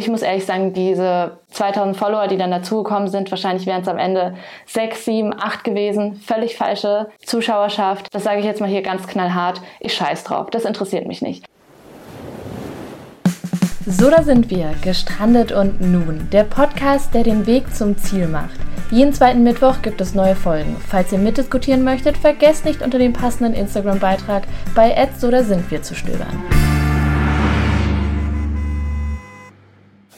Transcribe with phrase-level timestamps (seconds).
[0.00, 3.98] ich muss ehrlich sagen, diese 2000 Follower, die dann dazugekommen sind, wahrscheinlich wären es am
[3.98, 4.34] Ende
[4.66, 6.16] 6, 7, 8 gewesen.
[6.16, 8.08] Völlig falsche Zuschauerschaft.
[8.12, 9.60] Das sage ich jetzt mal hier ganz knallhart.
[9.78, 10.48] Ich scheiß drauf.
[10.50, 11.44] Das interessiert mich nicht.
[13.86, 16.28] So, da sind wir, gestrandet und nun.
[16.32, 18.58] Der Podcast, der den Weg zum Ziel macht.
[18.90, 20.76] Jeden zweiten Mittwoch gibt es neue Folgen.
[20.88, 24.44] Falls ihr mitdiskutieren möchtet, vergesst nicht unter dem passenden Instagram-Beitrag
[24.74, 26.69] bei So da sind wir zu stöbern.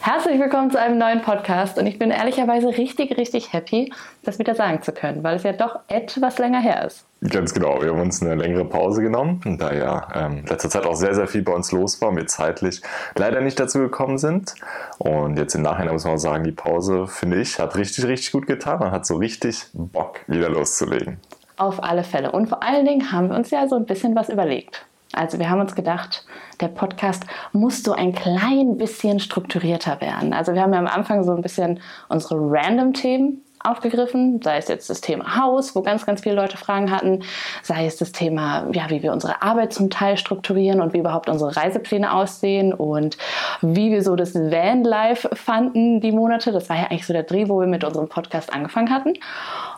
[0.05, 3.93] Herzlich willkommen zu einem neuen Podcast und ich bin ehrlicherweise richtig, richtig happy,
[4.25, 7.07] das wieder sagen zu können, weil es ja doch etwas länger her ist.
[7.31, 10.97] Ganz genau, wir haben uns eine längere Pause genommen, da ja ähm, letzter Zeit auch
[10.97, 12.83] sehr, sehr viel bei uns los war und wir zeitlich
[13.15, 14.57] leider nicht dazu gekommen sind.
[14.99, 18.49] Und jetzt im Nachhinein muss man sagen, die Pause, finde ich, hat richtig, richtig gut
[18.49, 18.81] getan.
[18.81, 21.19] Man hat so richtig Bock, wieder loszulegen.
[21.57, 22.33] Auf alle Fälle.
[22.33, 24.85] Und vor allen Dingen haben wir uns ja so ein bisschen was überlegt.
[25.13, 26.25] Also wir haben uns gedacht,
[26.61, 30.33] der Podcast muss so ein klein bisschen strukturierter werden.
[30.33, 34.91] Also wir haben ja am Anfang so ein bisschen unsere Random-Themen aufgegriffen, sei es jetzt
[34.91, 37.23] das Thema Haus, wo ganz, ganz viele Leute Fragen hatten,
[37.63, 41.29] sei es das Thema, ja, wie wir unsere Arbeit zum Teil strukturieren und wie überhaupt
[41.29, 43.17] unsere Reisepläne aussehen und
[43.61, 46.53] wie wir so das Vanlife fanden die Monate.
[46.53, 49.15] Das war ja eigentlich so der Dreh, wo wir mit unserem Podcast angefangen hatten.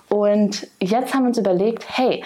[0.09, 2.23] Und jetzt haben wir uns überlegt, hey,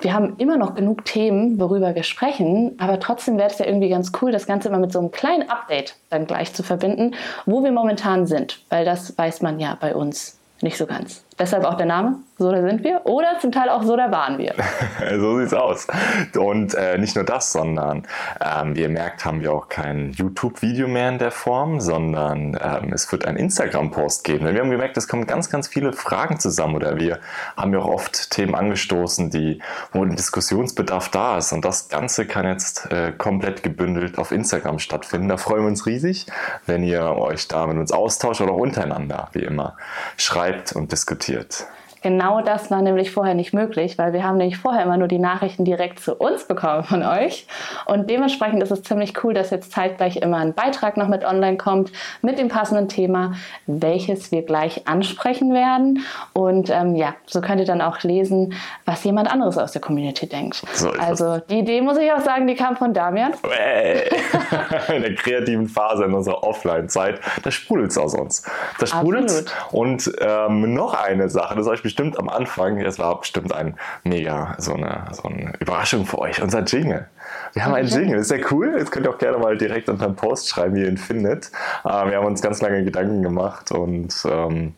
[0.00, 3.88] wir haben immer noch genug Themen, worüber wir sprechen, aber trotzdem wäre es ja irgendwie
[3.88, 7.14] ganz cool, das Ganze immer mit so einem kleinen Update dann gleich zu verbinden,
[7.46, 11.25] wo wir momentan sind, weil das weiß man ja bei uns nicht so ganz.
[11.38, 13.04] Deshalb auch der Name, so da sind wir.
[13.04, 14.54] Oder zum Teil auch so da waren wir.
[15.18, 15.86] so sieht's aus.
[16.34, 18.06] Und äh, nicht nur das, sondern
[18.40, 22.90] ähm, wie ihr merkt, haben wir auch kein YouTube-Video mehr in der Form, sondern ähm,
[22.94, 24.46] es wird einen Instagram-Post geben.
[24.46, 27.18] Denn wir haben gemerkt, es kommen ganz, ganz viele Fragen zusammen oder wir
[27.54, 29.60] haben ja auch oft Themen angestoßen, die,
[29.92, 31.52] wo ein Diskussionsbedarf da ist.
[31.52, 35.28] Und das Ganze kann jetzt äh, komplett gebündelt auf Instagram stattfinden.
[35.28, 36.26] Da freuen wir uns riesig,
[36.64, 39.76] wenn ihr euch da mit uns austauscht oder auch untereinander, wie immer,
[40.16, 41.66] schreibt und diskutiert diskutiert.
[42.06, 45.18] Genau das war nämlich vorher nicht möglich, weil wir haben nämlich vorher immer nur die
[45.18, 47.48] Nachrichten direkt zu uns bekommen von euch.
[47.84, 51.56] Und dementsprechend ist es ziemlich cool, dass jetzt zeitgleich immer ein Beitrag noch mit online
[51.56, 51.90] kommt
[52.22, 53.32] mit dem passenden Thema,
[53.66, 56.04] welches wir gleich ansprechen werden.
[56.32, 60.28] Und ähm, ja, so könnt ihr dann auch lesen, was jemand anderes aus der Community
[60.28, 60.62] denkt.
[60.74, 63.32] So also die Idee, muss ich auch sagen, die kam von Damian.
[64.94, 68.44] in der kreativen Phase in unserer Offline-Zeit, da sprudelt es aus uns.
[68.78, 73.18] Da sprudelt Und ähm, noch eine Sache, das habe ich bestimmt am Anfang, das war
[73.18, 73.74] bestimmt ein
[74.04, 77.08] mega, so eine, so eine Überraschung für euch, unser Jingle.
[77.54, 78.76] Wir haben einen Jingle, ist ja cool.
[78.78, 81.50] Jetzt könnt ihr auch gerne mal direkt unter den Post schreiben, wie ihr ihn findet.
[81.86, 84.74] Ähm, wir haben uns ganz lange Gedanken gemacht und ähm,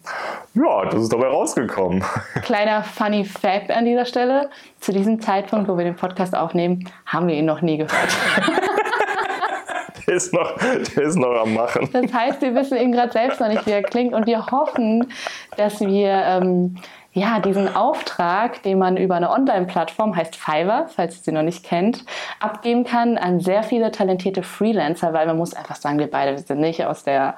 [0.54, 2.04] ja, das ist dabei rausgekommen.
[2.42, 4.48] Kleiner Funny Fact an dieser Stelle.
[4.78, 8.16] Zu diesem Zeitpunkt, wo wir den Podcast aufnehmen, haben wir ihn noch nie gehört.
[10.06, 11.88] der, ist noch, der ist noch am Machen.
[11.92, 15.12] Das heißt, wir wissen ihn gerade selbst noch nicht, wie er klingt und wir hoffen,
[15.56, 16.76] dass wir ähm,
[17.18, 21.64] ja, diesen Auftrag, den man über eine Online-Plattform, heißt Fiverr, falls ihr sie noch nicht
[21.64, 22.04] kennt,
[22.40, 26.60] abgeben kann an sehr viele talentierte Freelancer, weil man muss einfach sagen, wir beide sind
[26.60, 27.34] nicht aus der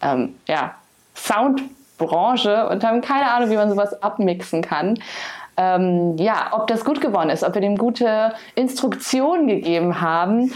[0.00, 0.74] ähm, ja,
[1.14, 4.98] Soundbranche und haben keine Ahnung, wie man sowas abmixen kann.
[5.56, 10.52] Ähm, ja, ob das gut geworden ist, ob wir dem gute Instruktionen gegeben haben.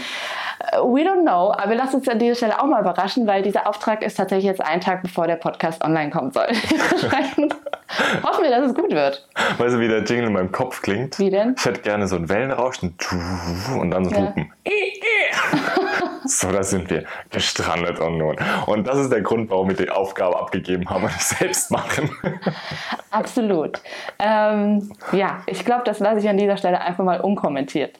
[0.73, 3.67] We don't know, aber wir lassen uns an dieser Stelle auch mal überraschen, weil dieser
[3.67, 6.47] Auftrag ist tatsächlich jetzt einen Tag bevor der Podcast online kommen soll.
[8.23, 9.27] hoffen wir, dass es gut wird.
[9.57, 11.17] Weißt du, wie der Jingle in meinem Kopf klingt?
[11.19, 11.55] Wie denn?
[11.57, 14.17] Ich hätte gerne so ein Wellenrausch und dann so ja.
[14.21, 14.53] Hupen.
[16.25, 18.35] So, da sind wir gestrandet und nun.
[18.67, 22.11] Und das ist der Grund, warum wir die Aufgabe abgegeben haben und es selbst machen.
[23.09, 23.81] Absolut.
[24.19, 27.97] Ähm, ja, ich glaube, das lasse ich an dieser Stelle einfach mal unkommentiert.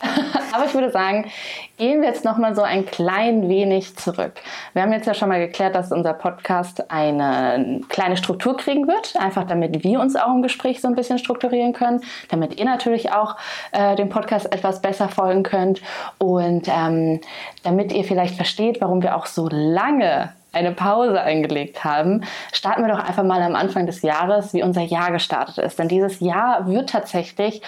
[0.52, 1.30] Aber ich würde sagen,
[1.76, 4.32] gehen wir jetzt noch mal so ein klein wenig zurück.
[4.72, 9.14] Wir haben jetzt ja schon mal geklärt, dass unser Podcast eine kleine Struktur kriegen wird,
[9.16, 13.12] einfach damit wir uns auch im Gespräch so ein bisschen strukturieren können, damit ihr natürlich
[13.12, 13.36] auch
[13.72, 15.80] äh, dem Podcast etwas besser folgen könnt
[16.18, 17.20] und ähm,
[17.62, 22.88] damit ihr vielleicht versteht, warum wir auch so lange eine Pause eingelegt haben, starten wir
[22.88, 25.78] doch einfach mal am Anfang des Jahres, wie unser Jahr gestartet ist.
[25.78, 27.62] Denn dieses Jahr wird tatsächlich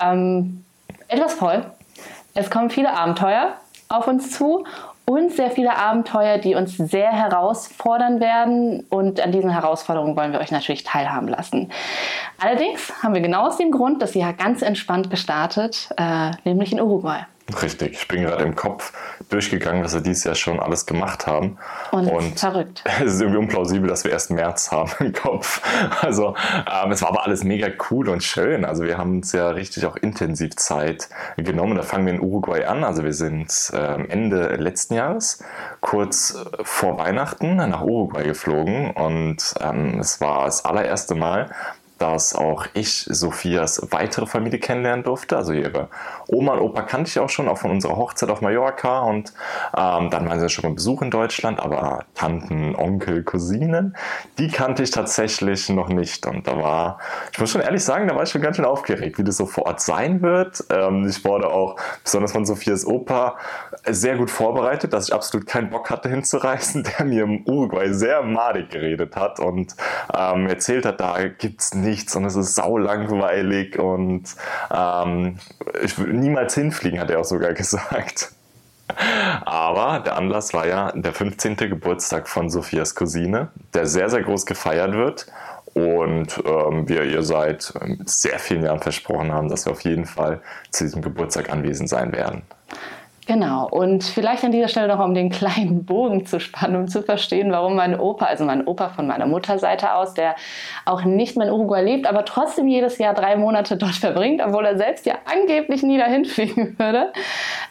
[0.00, 0.64] ähm,
[1.08, 1.64] etwas voll.
[2.34, 3.54] Es kommen viele Abenteuer
[3.88, 4.64] auf uns zu
[5.06, 8.84] und sehr viele Abenteuer, die uns sehr herausfordern werden.
[8.90, 11.72] Und an diesen Herausforderungen wollen wir euch natürlich teilhaben lassen.
[12.38, 16.80] Allerdings haben wir genau aus dem Grund das Jahr ganz entspannt gestartet, äh, nämlich in
[16.80, 17.20] Uruguay.
[17.62, 18.92] Richtig, ich bin gerade im Kopf
[19.30, 21.56] durchgegangen, was wir dieses Jahr schon alles gemacht haben.
[21.92, 22.84] Und, und verrückt.
[23.00, 25.62] Es ist irgendwie unplausibel, dass wir erst März haben im Kopf.
[26.02, 26.34] Also
[26.70, 28.64] ähm, es war aber alles mega cool und schön.
[28.64, 31.76] Also wir haben uns ja richtig auch intensiv Zeit genommen.
[31.76, 32.84] Da fangen wir in Uruguay an.
[32.84, 35.42] Also wir sind ähm, Ende letzten Jahres,
[35.80, 38.90] kurz vor Weihnachten, nach Uruguay geflogen.
[38.90, 41.50] Und ähm, es war das allererste Mal,
[41.98, 45.36] dass auch ich Sophias weitere Familie kennenlernen durfte.
[45.36, 45.88] Also ihre
[46.28, 49.00] Oma und Opa kannte ich auch schon, auch von unserer Hochzeit auf Mallorca.
[49.00, 49.32] Und
[49.76, 53.96] ähm, dann waren sie schon mal Besuch in Deutschland, aber Tanten, Onkel, Cousinen,
[54.38, 56.26] die kannte ich tatsächlich noch nicht.
[56.26, 56.98] Und da war,
[57.32, 59.46] ich muss schon ehrlich sagen, da war ich schon ganz schön aufgeregt, wie das so
[59.46, 60.64] vor Ort sein wird.
[60.70, 63.36] Ähm, ich wurde auch besonders von Sophias Opa
[63.86, 68.22] sehr gut vorbereitet, dass ich absolut keinen Bock hatte hinzureisen, der mir im Uruguay sehr
[68.22, 69.74] madig geredet hat und
[70.14, 74.24] ähm, erzählt hat, da gibt es nichts und es ist saulangweilig und
[74.70, 75.38] ähm,
[75.82, 78.32] ich will niemals hinfliegen, hat er auch sogar gesagt.
[79.44, 81.56] Aber der Anlass war ja der 15.
[81.56, 85.26] Geburtstag von Sophias Cousine, der sehr, sehr groß gefeiert wird.
[85.74, 87.72] Und ähm, wir ihr seit
[88.06, 90.40] sehr vielen Jahren versprochen haben, dass wir auf jeden Fall
[90.70, 92.42] zu diesem Geburtstag anwesend sein werden.
[93.28, 97.02] Genau, und vielleicht an dieser Stelle noch, um den kleinen Bogen zu spannen, um zu
[97.02, 100.34] verstehen, warum mein Opa, also mein Opa von meiner Mutterseite aus, der
[100.86, 104.64] auch nicht mehr in Uruguay lebt, aber trotzdem jedes Jahr drei Monate dort verbringt, obwohl
[104.64, 107.12] er selbst ja angeblich nie dahin fliegen würde.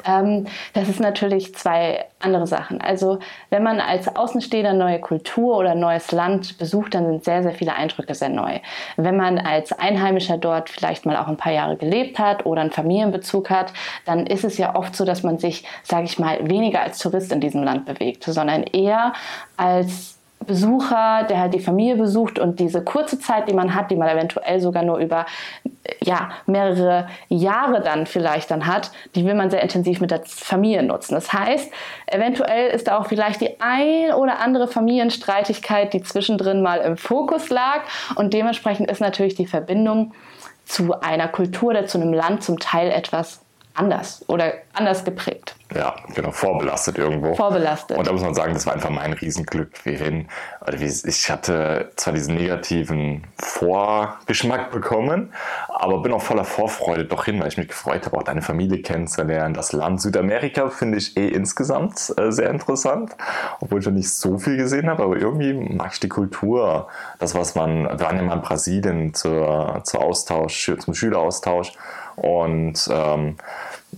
[0.07, 2.79] Ähm, das ist natürlich zwei andere Sachen.
[2.79, 3.17] Also
[3.49, 7.73] wenn man als Außenstehender neue Kultur oder neues Land besucht, dann sind sehr, sehr viele
[7.73, 8.59] Eindrücke sehr neu.
[8.95, 12.71] Wenn man als Einheimischer dort vielleicht mal auch ein paar Jahre gelebt hat oder einen
[12.71, 13.73] Familienbezug hat,
[14.05, 16.99] dann ist es ja oft so, dass man sich sich, sage ich mal, weniger als
[16.99, 19.13] Tourist in diesem Land bewegt, sondern eher
[19.55, 23.95] als Besucher, der halt die Familie besucht und diese kurze Zeit, die man hat, die
[23.95, 25.25] man eventuell sogar nur über
[26.01, 30.83] ja, mehrere Jahre dann vielleicht dann hat, die will man sehr intensiv mit der Familie
[30.83, 31.15] nutzen.
[31.15, 31.71] Das heißt,
[32.07, 37.49] eventuell ist da auch vielleicht die ein oder andere Familienstreitigkeit, die zwischendrin mal im Fokus
[37.49, 37.81] lag
[38.15, 40.13] und dementsprechend ist natürlich die Verbindung
[40.65, 43.41] zu einer Kultur oder zu einem Land zum Teil etwas
[43.77, 45.55] anders oder anders geprägt.
[45.75, 47.35] Ja, genau, vorbelastet irgendwo.
[47.35, 47.97] Vorbelastet.
[47.97, 49.71] Und da muss man sagen, das war einfach mein Riesenglück.
[49.85, 55.33] Ich hatte zwar diesen negativen Vorgeschmack bekommen,
[55.67, 58.81] aber bin auch voller Vorfreude doch hin, weil ich mich gefreut habe, auch deine Familie
[58.81, 59.53] kennenzulernen.
[59.53, 63.15] Das Land Südamerika finde ich eh insgesamt äh, sehr interessant,
[63.59, 66.87] obwohl ich noch nicht so viel gesehen habe, aber irgendwie mag ich die Kultur.
[67.19, 71.73] Das, was man, wir waren ja mal in Brasilien zur, zur Austausch, zum Schüleraustausch
[72.17, 73.35] und ähm,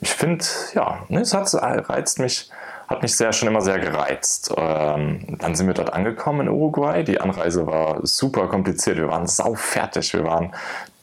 [0.02, 2.50] ich finde, ja, ne, es hat, reizt mich,
[2.88, 4.52] hat mich sehr schon immer sehr gereizt.
[4.58, 7.04] Ähm, dann sind wir dort angekommen in Uruguay.
[7.04, 8.98] Die Anreise war super kompliziert.
[8.98, 10.14] Wir waren sau fertig.
[10.14, 10.54] Wir waren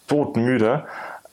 [0.08, 0.84] todmüde.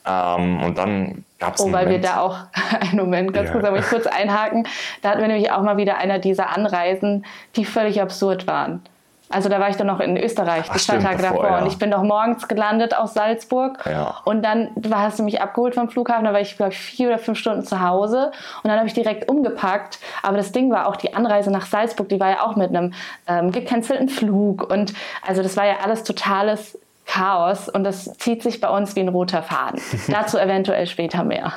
[0.06, 1.60] Ähm, und dann gab es.
[1.60, 1.90] Oh, weil Moment.
[1.90, 2.38] wir da auch,
[2.80, 3.52] einen Moment, ganz ja.
[3.52, 4.68] kurz, aber ich kurz einhaken.
[5.02, 7.24] Da hatten wir nämlich auch mal wieder einer dieser Anreisen,
[7.56, 8.82] die völlig absurd waren.
[9.30, 11.44] Also da war ich dann noch in Österreich, die zwei Tage davor.
[11.44, 11.58] Ja.
[11.58, 13.78] Und ich bin doch morgens gelandet aus Salzburg.
[13.86, 14.20] Ja.
[14.24, 16.24] Und dann hast du mich abgeholt vom Flughafen.
[16.24, 18.32] Da war ich, glaube ich, vier oder fünf Stunden zu Hause.
[18.62, 19.98] Und dann habe ich direkt umgepackt.
[20.22, 22.92] Aber das Ding war auch die Anreise nach Salzburg, die war ja auch mit einem
[23.26, 24.70] ähm, gecancelten Flug.
[24.70, 24.92] Und
[25.26, 27.68] also das war ja alles totales Chaos.
[27.68, 29.80] Und das zieht sich bei uns wie ein roter Faden.
[30.08, 31.52] Dazu eventuell später mehr.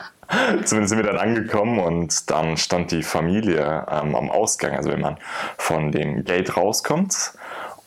[0.65, 4.75] Zumindest sind wir dann angekommen und dann stand die Familie ähm, am Ausgang.
[4.75, 5.17] Also wenn man
[5.57, 7.33] von dem Gate rauskommt,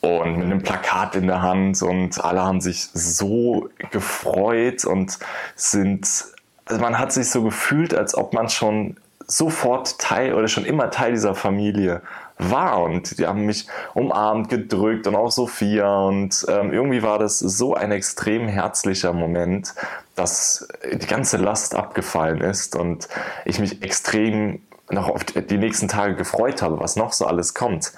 [0.01, 5.19] und mit einem Plakat in der Hand und alle haben sich so gefreut und
[5.57, 6.25] sind,
[6.65, 8.97] also man hat sich so gefühlt, als ob man schon
[9.27, 12.03] sofort Teil oder schon immer Teil dieser Familie
[12.41, 17.39] war und die haben mich umarmt, gedrückt und auch Sophia und ähm, irgendwie war das
[17.39, 19.75] so ein extrem herzlicher Moment,
[20.15, 23.09] dass die ganze Last abgefallen ist und
[23.45, 27.93] ich mich extrem noch auf die nächsten Tage gefreut habe, was noch so alles kommt.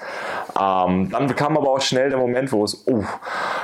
[0.58, 3.04] Ähm, dann kam aber auch schnell der Moment, wo es, oh,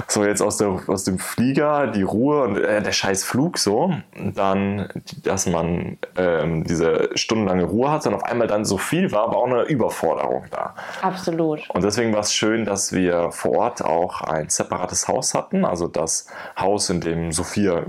[0.06, 3.92] so jetzt aus, der, aus dem Flieger die Ruhe und äh, der scheiß Flug so,
[4.34, 4.88] dann,
[5.22, 9.36] dass man ähm, diese stundenlange Ruhe hat und auf einmal dann so viel war, war
[9.36, 10.74] auch eine Überforderung da.
[11.02, 11.68] Absolut.
[11.70, 15.88] Und deswegen war es schön, dass wir vor Ort auch ein separates Haus hatten, also
[15.88, 16.26] das
[16.58, 17.82] Haus, in dem Sophia,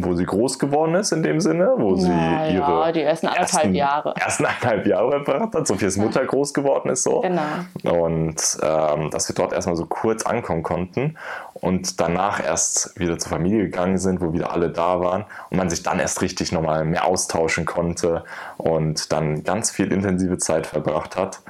[0.00, 3.26] wo sie groß geworden ist in dem Sinne, wo sie ja, ihre ja, die ersten
[3.26, 4.14] anderthalb ersten, Jahre.
[4.16, 7.20] Ersten anderthalb Jahre verbracht hat, Sophias Mutter groß geworden ist so.
[7.20, 8.04] Genau.
[8.04, 11.16] Und ähm, dass wir dort erstmal so kurz ankommen konnten
[11.54, 15.70] und danach erst wieder zur Familie gegangen sind, wo wieder alle da waren und man
[15.70, 18.24] sich dann erst richtig nochmal mehr austauschen konnte
[18.56, 21.40] und dann ganz viel intensive Zeit verbracht hat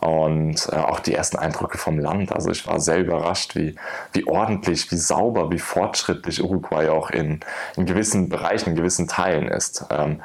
[0.00, 2.32] und äh, auch die ersten Eindrücke vom Land.
[2.32, 3.76] Also ich war sehr überrascht, wie,
[4.12, 7.40] wie ordentlich, wie sauber, wie fortschrittlich Uruguay auch in,
[7.76, 9.86] in gewissen Bereichen, in gewissen Teilen ist.
[9.90, 10.20] Ähm,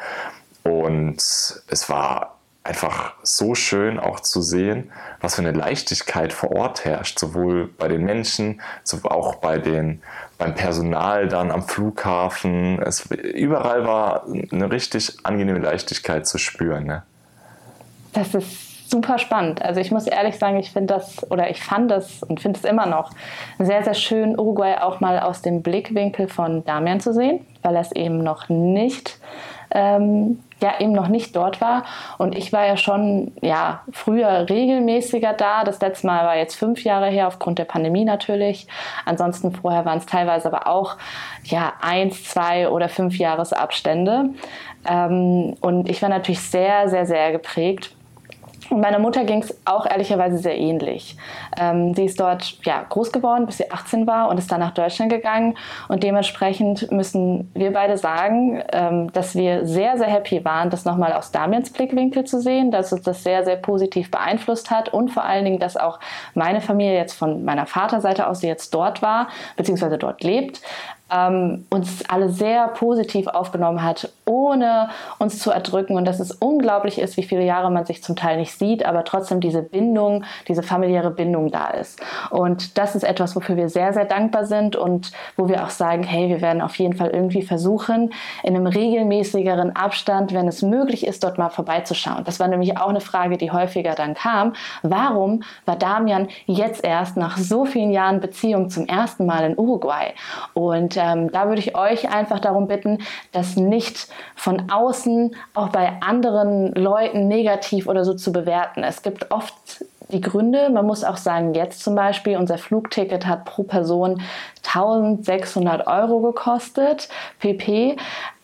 [0.64, 6.86] Und es war einfach so schön auch zu sehen, was für eine Leichtigkeit vor Ort
[6.86, 8.62] herrscht, sowohl bei den Menschen,
[9.04, 10.01] auch bei den,
[10.38, 12.82] beim Personal dann am Flughafen.
[12.82, 16.86] Es, überall war eine richtig angenehme Leichtigkeit zu spüren.
[16.86, 17.04] Ne?
[18.13, 19.62] Das ist super spannend.
[19.62, 22.66] Also ich muss ehrlich sagen, ich finde das oder ich fand das und finde es
[22.66, 23.12] immer noch
[23.60, 27.82] sehr, sehr schön, Uruguay auch mal aus dem Blickwinkel von Damian zu sehen, weil er
[27.82, 29.20] es eben noch nicht
[29.72, 31.84] ähm, ja eben noch nicht dort war.
[32.18, 35.63] Und ich war ja schon ja, früher regelmäßiger da.
[35.63, 38.68] Das letzte Mal war jetzt fünf Jahre her, aufgrund der Pandemie natürlich.
[39.06, 40.98] Ansonsten vorher waren es teilweise aber auch
[41.44, 44.30] ja, eins, zwei oder fünf Jahresabstände.
[44.88, 47.96] Ähm, und ich war natürlich sehr, sehr, sehr geprägt
[48.70, 51.18] meiner Mutter ging es auch ehrlicherweise sehr ähnlich.
[51.60, 54.74] Ähm, sie ist dort ja, groß geworden, bis sie 18 war und ist dann nach
[54.74, 55.58] Deutschland gegangen.
[55.88, 61.13] Und dementsprechend müssen wir beide sagen, ähm, dass wir sehr, sehr happy waren, das nochmal
[61.13, 65.24] aus Damians Blickwinkel zu sehen, dass uns das sehr, sehr positiv beeinflusst hat und vor
[65.24, 66.00] allen Dingen, dass auch
[66.34, 70.62] meine Familie jetzt von meiner Vaterseite aus, die jetzt dort war, beziehungsweise dort lebt,
[71.12, 77.00] ähm, uns alle sehr positiv aufgenommen hat, ohne uns zu erdrücken und dass es unglaublich
[77.00, 80.63] ist, wie viele Jahre man sich zum Teil nicht sieht, aber trotzdem diese Bindung, diese
[80.63, 82.00] familiäre Bindung da ist.
[82.30, 86.04] Und das ist etwas, wofür wir sehr, sehr dankbar sind und wo wir auch sagen,
[86.04, 88.13] hey, wir werden auf jeden Fall irgendwie versuchen,
[88.44, 92.24] in einem regelmäßigeren Abstand, wenn es möglich ist, dort mal vorbeizuschauen.
[92.24, 94.54] Das war nämlich auch eine Frage, die häufiger dann kam.
[94.84, 100.13] Warum war Damian jetzt erst nach so vielen Jahren Beziehung zum ersten Mal in Uruguay?
[100.54, 103.00] Und ähm, da würde ich euch einfach darum bitten,
[103.32, 108.84] das nicht von außen auch bei anderen Leuten negativ oder so zu bewerten.
[108.84, 110.70] Es gibt oft die Gründe.
[110.70, 114.22] Man muss auch sagen, jetzt zum Beispiel, unser Flugticket hat pro Person
[114.65, 117.96] 1600 Euro gekostet, pp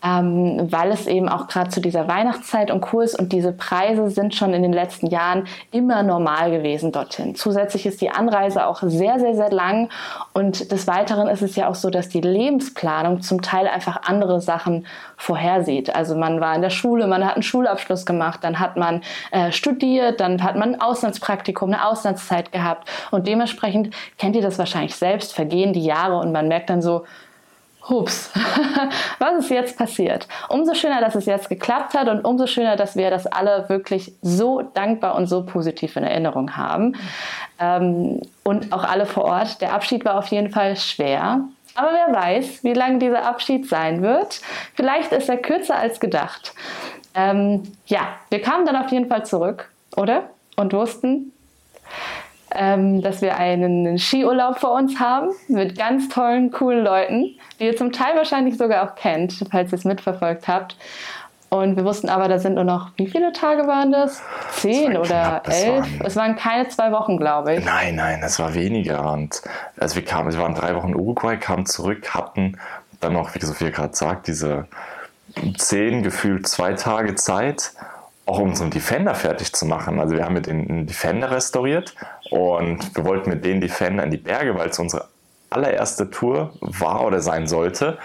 [0.04, 4.34] ähm, weil es eben auch gerade zu dieser Weihnachtszeit und Kurs und diese Preise sind
[4.34, 7.34] schon in den letzten Jahren immer normal gewesen dorthin.
[7.34, 9.88] Zusätzlich ist die Anreise auch sehr, sehr, sehr lang
[10.34, 14.40] und des Weiteren ist es ja auch so, dass die Lebensplanung zum Teil einfach andere
[14.40, 14.86] Sachen
[15.16, 15.94] vorhersieht.
[15.94, 19.00] Also man war in der Schule, man hat einen Schulabschluss gemacht, dann hat man
[19.30, 24.58] äh, studiert, dann hat man ein Auslandspraktikum, eine Auslandszeit gehabt und dementsprechend kennt ihr das
[24.58, 27.04] wahrscheinlich selbst, vergehen die Jahre und man merkt dann so,
[27.88, 28.30] hups,
[29.18, 30.26] was ist jetzt passiert?
[30.48, 34.12] Umso schöner, dass es jetzt geklappt hat und umso schöner, dass wir das alle wirklich
[34.22, 36.96] so dankbar und so positiv in Erinnerung haben.
[37.58, 39.60] Ähm, und auch alle vor Ort.
[39.60, 41.40] Der Abschied war auf jeden Fall schwer.
[41.74, 44.40] Aber wer weiß, wie lang dieser Abschied sein wird.
[44.74, 46.54] Vielleicht ist er kürzer als gedacht.
[47.14, 50.30] Ähm, ja, wir kamen dann auf jeden Fall zurück, oder?
[50.56, 51.32] Und wussten,
[52.56, 57.76] ähm, dass wir einen Skiurlaub vor uns haben mit ganz tollen, coolen Leuten, die ihr
[57.76, 60.76] zum Teil wahrscheinlich sogar auch kennt, falls ihr es mitverfolgt habt.
[61.48, 64.20] Und wir wussten aber, da sind nur noch, wie viele Tage waren das?
[64.52, 65.86] Zehn das oder knapp, elf?
[66.04, 67.64] Es waren keine zwei Wochen, glaube ich.
[67.64, 69.12] Nein, nein, es war weniger.
[69.12, 69.42] Und
[69.78, 72.58] also wir kamen, wir waren drei Wochen in Uruguay, kamen zurück, hatten
[73.00, 74.66] dann noch, wie Sophia gerade sagt, diese
[75.56, 77.72] zehn, gefühlt zwei Tage Zeit
[78.26, 80.00] auch um unseren Defender fertig zu machen.
[80.00, 81.94] Also wir haben mit den Defender restauriert
[82.30, 85.06] und wir wollten mit den Defender in die Berge, weil es unsere
[85.48, 87.98] allererste Tour war oder sein sollte,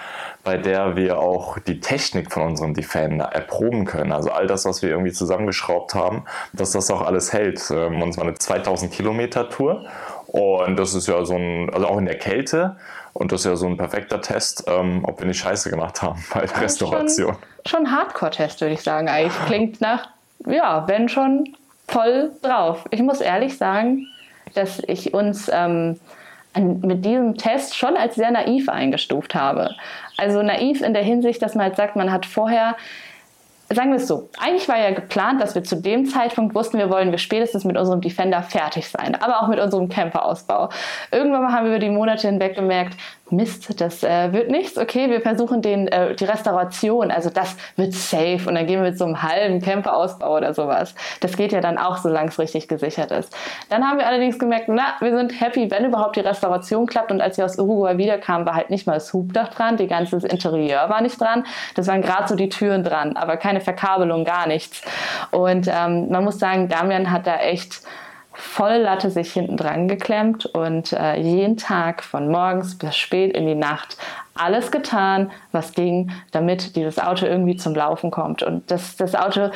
[0.44, 4.12] bei der wir auch die Technik von unserem Defender erproben können.
[4.12, 6.24] Also all das, was wir irgendwie zusammengeschraubt haben,
[6.54, 7.70] dass das auch alles hält.
[7.72, 9.86] Ähm, und es war eine 2000 Kilometer Tour
[10.28, 12.78] und das ist ja so ein, also auch in der Kälte
[13.14, 16.24] und das ist ja so ein perfekter Test, ähm, ob wir nicht Scheiße gemacht haben
[16.34, 17.36] bei der Restauration.
[17.66, 19.10] Schon, schon Hardcore-Test, würde ich sagen.
[19.10, 20.10] Eigentlich klingt nach,
[20.46, 21.56] ja, wenn schon
[21.88, 22.86] voll drauf.
[22.92, 24.08] Ich muss ehrlich sagen,
[24.54, 26.00] dass ich uns ähm,
[26.56, 29.76] mit diesem Test schon als sehr naiv eingestuft habe.
[30.18, 32.76] Also naiv in der Hinsicht, dass man halt sagt, man hat vorher
[33.74, 36.90] sagen wir es so, eigentlich war ja geplant, dass wir zu dem Zeitpunkt wussten, wir
[36.90, 40.70] wollen wir spätestens mit unserem Defender fertig sein, aber auch mit unserem Camperausbau.
[41.12, 42.98] Irgendwann haben wir über die Monate hinweg gemerkt,
[43.32, 44.78] Mist, das äh, wird nichts.
[44.78, 48.90] Okay, wir versuchen den, äh, die Restauration, also das wird safe und dann gehen wir
[48.90, 50.96] mit so einem halben Camperausbau oder sowas.
[51.20, 53.36] Das geht ja dann auch, solange es richtig gesichert ist.
[53.70, 57.22] Dann haben wir allerdings gemerkt, na, wir sind happy, wenn überhaupt die Restauration klappt und
[57.22, 60.90] als wir aus Uruguay wiederkamen, war halt nicht mal das Hubdach dran, die ganze Interieur
[60.90, 61.46] war nicht dran,
[61.76, 64.82] das waren gerade so die Türen dran, aber keine Verkabelung, gar nichts.
[65.32, 67.82] Und ähm, man muss sagen, Damian hat da echt
[68.42, 73.46] voll Latte sich hinten dran geklemmt und äh, jeden Tag von morgens bis spät in
[73.46, 73.98] die Nacht
[74.34, 78.42] alles getan, was ging, damit dieses Auto irgendwie zum Laufen kommt.
[78.42, 79.52] Und das, das Auto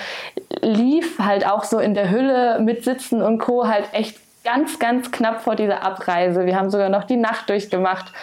[0.61, 3.67] lief halt auch so in der Hülle mit Sitzen und Co.
[3.67, 6.45] halt echt ganz, ganz knapp vor dieser Abreise.
[6.45, 8.13] Wir haben sogar noch die Nacht durchgemacht.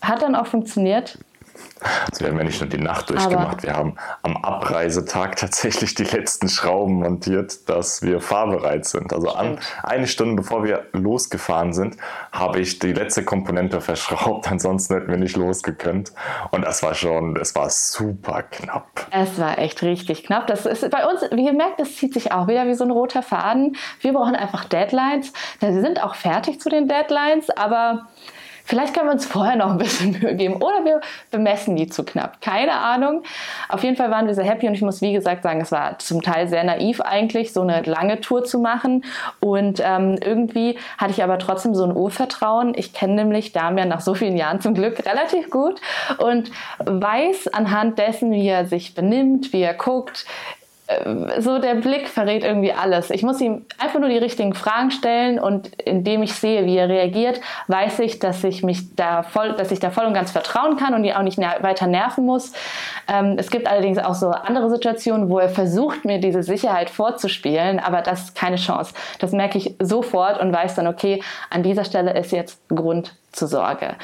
[0.00, 1.18] Hat dann auch funktioniert.
[1.82, 5.94] Also wir haben ja nicht nur die Nacht durchgemacht, Aber wir haben am Abreisetag tatsächlich
[5.94, 9.12] die letzten Schrauben montiert, dass wir fahrbereit sind.
[9.12, 11.96] Also an, eine Stunde bevor wir losgefahren sind,
[12.30, 16.12] habe ich die letzte Komponente verschraubt, ansonsten hätten wir nicht losgekönnt.
[16.50, 19.06] Und das war schon, es war super knapp.
[19.10, 20.46] Es war echt richtig knapp.
[20.46, 22.90] Das ist bei uns, wie ihr merkt, es zieht sich auch wieder wie so ein
[22.90, 23.76] roter Faden.
[24.00, 25.32] Wir brauchen einfach Deadlines.
[25.60, 28.06] Wir sind auch fertig zu den Deadlines, aber
[28.64, 31.00] Vielleicht können wir uns vorher noch ein bisschen Mühe geben oder wir
[31.30, 32.40] bemessen die zu knapp.
[32.40, 33.22] Keine Ahnung.
[33.68, 35.98] Auf jeden Fall waren wir sehr happy und ich muss wie gesagt sagen, es war
[35.98, 39.04] zum Teil sehr naiv eigentlich, so eine lange Tour zu machen.
[39.40, 42.72] Und ähm, irgendwie hatte ich aber trotzdem so ein Urvertrauen.
[42.76, 45.80] Ich kenne nämlich Damian nach so vielen Jahren zum Glück relativ gut
[46.18, 50.26] und weiß anhand dessen, wie er sich benimmt, wie er guckt,
[51.38, 53.10] so der Blick verrät irgendwie alles.
[53.10, 56.88] Ich muss ihm einfach nur die richtigen Fragen stellen und indem ich sehe, wie er
[56.88, 60.76] reagiert, weiß ich, dass ich mich da voll, dass ich da voll und ganz vertrauen
[60.76, 62.52] kann und ihn auch nicht weiter nerven muss.
[63.08, 67.78] Ähm, es gibt allerdings auch so andere Situationen, wo er versucht, mir diese Sicherheit vorzuspielen,
[67.78, 68.94] aber das ist keine Chance.
[69.18, 73.48] Das merke ich sofort und weiß dann, okay, an dieser Stelle ist jetzt Grund zur
[73.48, 73.96] Sorge.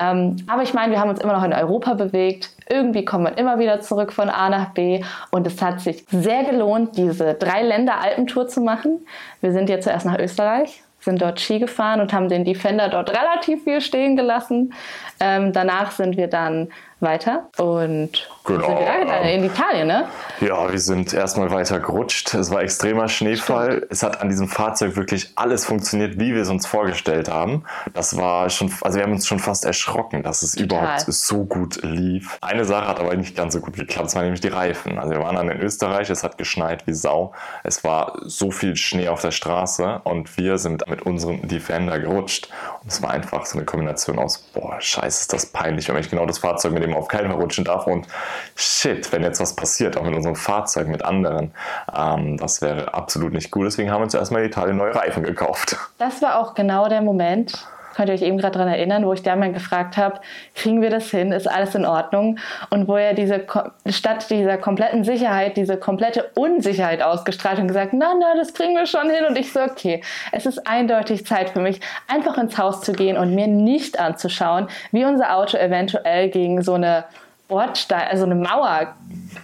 [0.00, 2.50] Ähm, aber ich meine, wir haben uns immer noch in Europa bewegt.
[2.68, 5.02] Irgendwie kommt man immer wieder zurück von A nach B.
[5.30, 9.06] Und es hat sich sehr gelohnt, diese drei Länder Alpentour zu machen.
[9.40, 13.10] Wir sind jetzt zuerst nach Österreich, sind dort Ski gefahren und haben den Defender dort
[13.10, 14.74] relativ viel stehen gelassen.
[15.20, 16.68] Ähm, danach sind wir dann
[17.00, 20.08] weiter und genau, sind wir da in Italien, ne?
[20.40, 22.34] Ja, wir sind erstmal weiter gerutscht.
[22.34, 23.76] Es war extremer Schneefall.
[23.76, 23.92] Stimmt.
[23.92, 27.64] Es hat an diesem Fahrzeug wirklich alles funktioniert, wie wir es uns vorgestellt haben.
[27.94, 30.64] Das war schon, also wir haben uns schon fast erschrocken, dass es Total.
[30.64, 32.36] überhaupt so gut lief.
[32.40, 34.98] Eine Sache hat aber nicht ganz so gut geklappt, das waren nämlich die Reifen.
[34.98, 37.32] Also wir waren dann in Österreich, es hat geschneit wie Sau.
[37.62, 42.48] Es war so viel Schnee auf der Straße und wir sind mit unserem Defender gerutscht.
[42.82, 46.10] Und es war einfach so eine Kombination aus, boah, scheiße, ist das peinlich, wenn ich
[46.10, 48.06] genau das Fahrzeug mit dem auf keinen Fall rutschen darf und
[48.54, 51.52] shit, wenn jetzt was passiert, auch mit unserem Fahrzeug, mit anderen,
[51.94, 53.66] ähm, das wäre absolut nicht gut.
[53.66, 55.76] Deswegen haben wir uns erstmal in Italien neue Reifen gekauft.
[55.98, 57.66] Das war auch genau der Moment,
[57.98, 60.20] könnt ihr euch eben gerade daran erinnern, wo ich damals gefragt habe,
[60.54, 62.38] kriegen wir das hin, ist alles in Ordnung?
[62.70, 63.44] Und wo er diese,
[63.88, 68.86] statt dieser kompletten Sicherheit, diese komplette Unsicherheit ausgestrahlt und gesagt, na, na, das kriegen wir
[68.86, 69.24] schon hin.
[69.28, 70.00] Und ich so, okay,
[70.30, 74.68] es ist eindeutig Zeit für mich, einfach ins Haus zu gehen und mir nicht anzuschauen,
[74.92, 77.02] wie unser Auto eventuell gegen so eine
[77.48, 78.94] Bordstein, also eine Mauer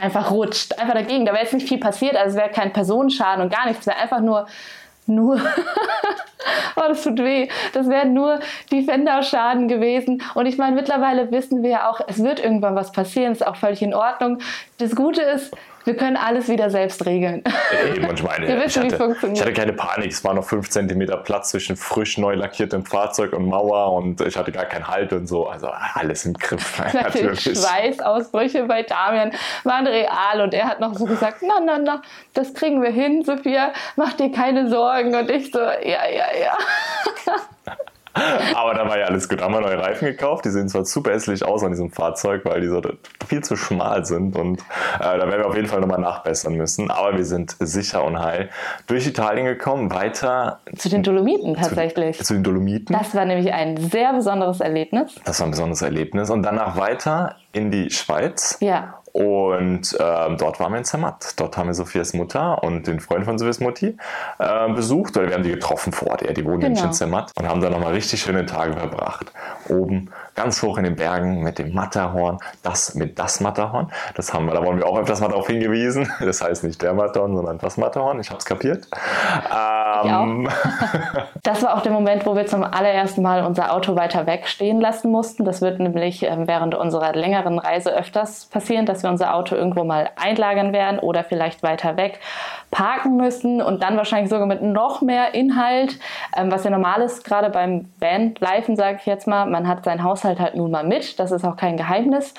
[0.00, 1.26] einfach rutscht, einfach dagegen.
[1.26, 3.87] Da wäre jetzt nicht viel passiert, also es wäre kein Personenschaden und gar nichts, es
[3.88, 4.46] wäre einfach nur
[5.07, 5.37] nur,
[6.94, 8.40] das tut weh, das wären nur
[8.72, 10.22] Defender-Schaden gewesen.
[10.35, 13.57] Und ich meine, mittlerweile wissen wir ja auch, es wird irgendwann was passieren, ist auch
[13.57, 14.38] völlig in Ordnung.
[14.78, 15.54] Das Gute ist,
[15.85, 17.42] wir können alles wieder selbst regeln.
[17.94, 20.11] Ich meine, wir wissen, ich, hatte, ich hatte keine Panik.
[20.11, 24.37] Es war noch fünf Zentimeter Platz zwischen frisch neu lackiertem Fahrzeug und Mauer und ich
[24.37, 25.47] hatte gar keinen Halt und so.
[25.47, 26.83] Also alles im Griff.
[26.92, 27.42] Natürlich.
[27.42, 29.33] Schweißausbrüche bei Damian
[29.64, 33.23] waren real und er hat noch so gesagt, na, na, na, das kriegen wir hin,
[33.25, 35.14] Sophia, mach dir keine Sorgen.
[35.14, 36.57] Und ich so, ja, ja, ja.
[38.55, 39.42] Aber da war ja alles gut.
[39.42, 40.44] Haben wir neue Reifen gekauft.
[40.44, 42.81] Die sehen zwar super hässlich aus an diesem Fahrzeug, weil die so
[43.27, 44.37] viel zu schmal sind.
[44.37, 44.64] Und äh,
[45.00, 46.90] da werden wir auf jeden Fall nochmal nachbessern müssen.
[46.90, 48.50] Aber wir sind sicher und heil
[48.87, 49.92] durch Italien gekommen.
[49.92, 50.61] Weiter.
[50.77, 52.18] Zu den Dolomiten tatsächlich.
[52.18, 52.96] Zu, zu den Dolomiten.
[52.96, 55.14] Das war nämlich ein sehr besonderes Erlebnis.
[55.24, 56.31] Das war ein besonderes Erlebnis.
[56.31, 58.59] Und danach weiter in die Schweiz.
[58.61, 59.00] Ja.
[59.14, 61.35] Und äh, dort waren wir in Zermatt.
[61.37, 63.96] Dort haben wir Sophias Mutter und den Freund von Sophias Mutti
[64.40, 65.16] äh, besucht.
[65.16, 66.22] Oder wir haben die getroffen vor Ort.
[66.22, 66.70] Ja, die wohnen genau.
[66.70, 67.31] nämlich in Zermatt.
[67.38, 69.31] Und haben da nochmal richtig schöne Tage verbracht.
[69.68, 73.90] Oben ganz hoch in den Bergen mit dem Matterhorn, das mit das Matterhorn.
[74.14, 76.11] Das haben wir, da wollen wir auch öfters mal darauf hingewiesen.
[76.25, 78.18] Das heißt nicht der Matterhorn, sondern das Matterhorn.
[78.18, 78.88] Ich habe es kapiert.
[80.05, 80.49] Ähm.
[81.42, 84.81] das war auch der Moment, wo wir zum allerersten Mal unser Auto weiter weg stehen
[84.81, 85.44] lassen mussten.
[85.44, 89.85] Das wird nämlich ähm, während unserer längeren Reise öfters passieren, dass wir unser Auto irgendwo
[89.85, 92.20] mal einlagern werden oder vielleicht weiter weg
[92.75, 95.99] parken müssen und dann wahrscheinlich sogar mit noch mehr Inhalt,
[96.37, 99.47] ähm, was ja normal ist, gerade beim Van-Lifen, sage ich jetzt mal.
[99.47, 102.34] Man hat sein Haushalt halt nun mal mit, das ist auch kein Geheimnis.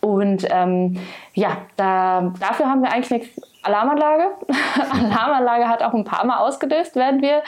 [0.00, 0.98] Und ähm,
[1.34, 3.22] ja, da, dafür haben wir eigentlich eine
[3.62, 4.30] Alarmanlage.
[5.12, 7.42] Alarmanlage hat auch ein paar Mal ausgedisst, während wir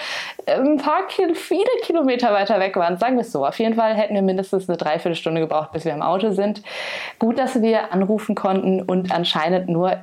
[0.46, 2.98] ein paar Kil viele Kilometer weiter weg waren.
[2.98, 3.46] Sagen wir es so.
[3.46, 6.62] Auf jeden Fall hätten wir mindestens eine Dreiviertelstunde gebraucht, bis wir im Auto sind.
[7.18, 9.98] Gut, dass wir anrufen konnten und anscheinend nur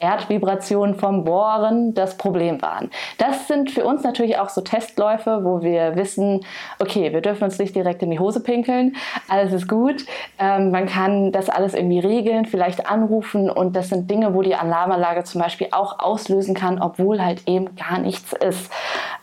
[0.00, 2.90] Erdvibrationen vom Bohren das Problem waren.
[3.18, 6.40] Das sind für uns natürlich auch so Testläufe, wo wir wissen,
[6.78, 8.96] okay, wir dürfen uns nicht direkt in die Hose pinkeln,
[9.28, 10.04] alles ist gut,
[10.38, 14.54] ähm, man kann das alles irgendwie regeln, vielleicht anrufen und das sind Dinge, wo die
[14.54, 18.72] Alarmanlage zum Beispiel auch auslösen kann, obwohl halt eben gar nichts ist.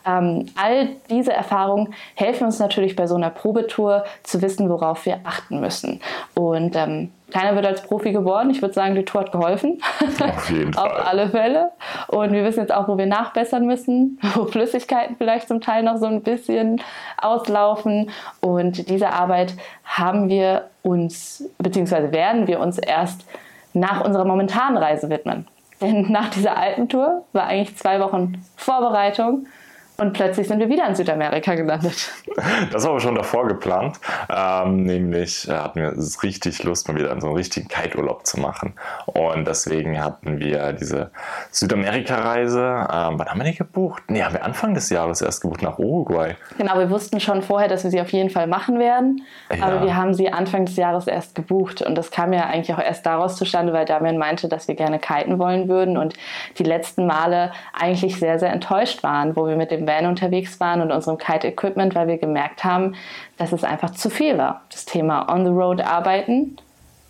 [0.06, 5.20] ähm, all diese Erfahrungen helfen uns natürlich bei so einer Probetour zu wissen, worauf wir
[5.24, 6.00] achten müssen.
[6.34, 8.50] Und ähm, keiner wird als Profi geworden.
[8.50, 9.80] Ich würde sagen, die Tour hat geholfen.
[10.20, 10.86] Auf jeden Fall.
[10.86, 11.70] Auf alle Fälle.
[12.08, 15.96] Und wir wissen jetzt auch, wo wir nachbessern müssen, wo Flüssigkeiten vielleicht zum Teil noch
[15.96, 16.80] so ein bisschen
[17.20, 18.10] auslaufen.
[18.40, 23.24] Und diese Arbeit haben wir uns, beziehungsweise werden wir uns erst
[23.74, 25.46] nach unserer momentanen Reise widmen.
[25.80, 29.46] Denn nach dieser Alpentour war eigentlich zwei Wochen Vorbereitung
[30.00, 32.10] und plötzlich sind wir wieder in Südamerika gelandet.
[32.70, 33.98] Das war aber schon davor geplant.
[34.32, 38.74] Ähm, nämlich äh, hatten wir richtig Lust, mal wieder so einen richtigen Kiteurlaub zu machen.
[39.06, 41.10] Und deswegen hatten wir diese
[41.50, 42.60] Südamerika-Reise.
[42.60, 44.04] Ähm, wann haben wir die gebucht?
[44.08, 46.36] Nee, haben wir Anfang des Jahres erst gebucht nach Uruguay.
[46.58, 49.22] Genau, wir wussten schon vorher, dass wir sie auf jeden Fall machen werden.
[49.52, 49.66] Ja.
[49.66, 51.82] Aber wir haben sie Anfang des Jahres erst gebucht.
[51.82, 55.00] Und das kam ja eigentlich auch erst daraus zustande, weil Damian meinte, dass wir gerne
[55.00, 55.96] kiten wollen würden.
[55.96, 56.14] Und
[56.58, 60.80] die letzten Male eigentlich sehr, sehr enttäuscht waren, wo wir mit dem Van unterwegs waren
[60.80, 62.94] und unserem Kite-Equipment, weil wir gemerkt haben,
[63.38, 64.62] dass es einfach zu viel war.
[64.70, 66.58] Das Thema On the Road arbeiten,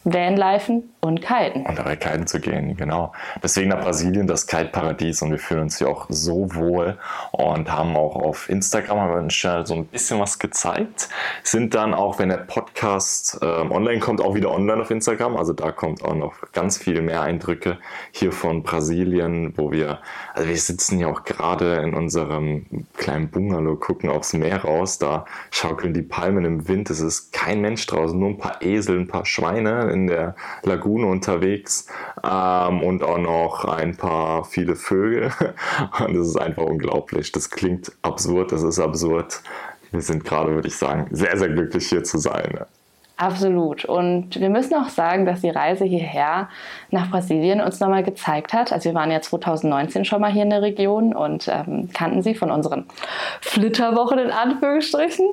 [0.04, 1.64] Vanlifen und Kiten.
[1.64, 3.12] Und dabei Kiten zu gehen, genau.
[3.40, 6.98] Deswegen nach Brasilien das Kite-Paradies und wir fühlen uns hier auch so wohl
[7.30, 11.08] und haben auch auf Instagram haben so ein bisschen was gezeigt.
[11.44, 15.36] Sind dann auch, wenn der Podcast äh, online kommt, auch wieder online auf Instagram.
[15.36, 17.78] Also da kommt auch noch ganz viel mehr Eindrücke
[18.10, 20.00] hier von Brasilien, wo wir,
[20.34, 24.98] also wir sitzen ja auch gerade in unserem kleinen Bungalow, gucken aufs Meer raus.
[24.98, 26.90] Da schaukeln die Palmen im Wind.
[26.90, 30.34] Es ist kein Mensch draußen, nur ein paar Esel, ein paar Schweine in der
[30.64, 31.86] Lagune Lagune unterwegs
[32.24, 35.32] ähm, und auch noch ein paar viele Vögel.
[36.06, 37.32] Und das ist einfach unglaublich.
[37.32, 39.42] Das klingt absurd, das ist absurd.
[39.90, 42.60] Wir sind gerade, würde ich sagen, sehr, sehr glücklich hier zu sein.
[43.20, 43.84] Absolut.
[43.84, 46.48] Und wir müssen auch sagen, dass die Reise hierher
[46.92, 48.72] nach Brasilien uns nochmal gezeigt hat.
[48.72, 52.36] Also wir waren ja 2019 schon mal hier in der Region und ähm, kannten sie
[52.36, 52.86] von unseren
[53.40, 55.26] Flitterwochen in Anführungsstrichen.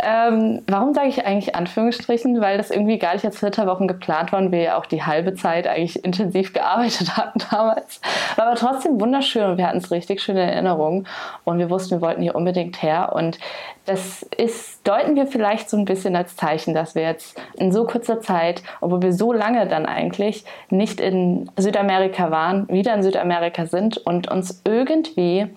[0.00, 2.42] Ähm, warum sage ich eigentlich Anführungsstrichen?
[2.42, 4.52] Weil das irgendwie gar nicht als Flitterwochen geplant waren.
[4.52, 8.02] Wir ja auch die halbe Zeit eigentlich intensiv gearbeitet hatten damals.
[8.36, 11.06] War aber trotzdem wunderschön und wir hatten es richtig schöne Erinnerungen.
[11.44, 13.12] Und wir wussten, wir wollten hier unbedingt her.
[13.14, 13.38] Und
[13.86, 17.84] das ist, deuten wir vielleicht so ein bisschen als Zeichen, dass wir jetzt in so
[17.84, 23.66] kurzer Zeit, obwohl wir so lange dann eigentlich nicht in Südamerika waren, wieder in Südamerika
[23.66, 25.48] sind und uns irgendwie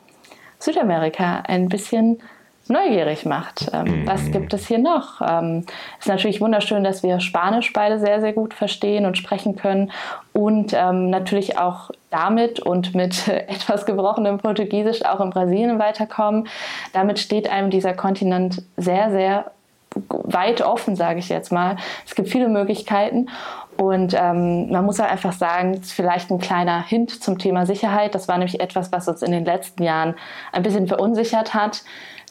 [0.60, 2.20] Südamerika ein bisschen
[2.68, 3.70] neugierig macht.
[3.74, 4.32] Ähm, was mhm.
[4.32, 5.22] gibt es hier noch?
[5.22, 5.66] Ähm,
[6.00, 9.92] ist natürlich wunderschön, dass wir Spanisch beide sehr, sehr gut verstehen und sprechen können
[10.32, 16.48] und ähm, natürlich auch damit und mit etwas gebrochenem Portugiesisch auch in Brasilien weiterkommen.
[16.94, 19.52] Damit steht einem dieser Kontinent sehr, sehr
[20.10, 21.78] weit offen, sage ich jetzt mal.
[22.06, 23.30] Es gibt viele Möglichkeiten
[23.78, 28.16] und ähm, man muss halt einfach sagen, vielleicht ein kleiner Hint zum Thema Sicherheit.
[28.16, 30.16] Das war nämlich etwas, was uns in den letzten Jahren
[30.52, 31.84] ein bisschen verunsichert hat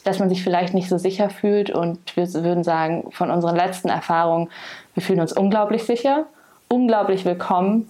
[0.03, 1.69] dass man sich vielleicht nicht so sicher fühlt.
[1.69, 4.49] Und wir würden sagen, von unseren letzten Erfahrungen,
[4.93, 6.25] wir fühlen uns unglaublich sicher,
[6.67, 7.89] unglaublich willkommen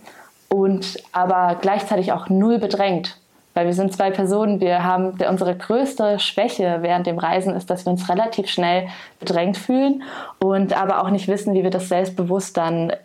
[0.50, 3.18] und aber gleichzeitig auch null bedrängt.
[3.54, 7.86] Weil wir sind zwei Personen, wir haben unsere größte Schwäche während dem Reisen ist, dass
[7.86, 8.88] wir uns relativ schnell
[9.20, 10.04] bedrängt fühlen
[10.40, 12.96] und aber auch nicht wissen, wie wir das selbstbewusst dann äh,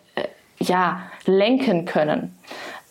[0.59, 2.35] ja, lenken können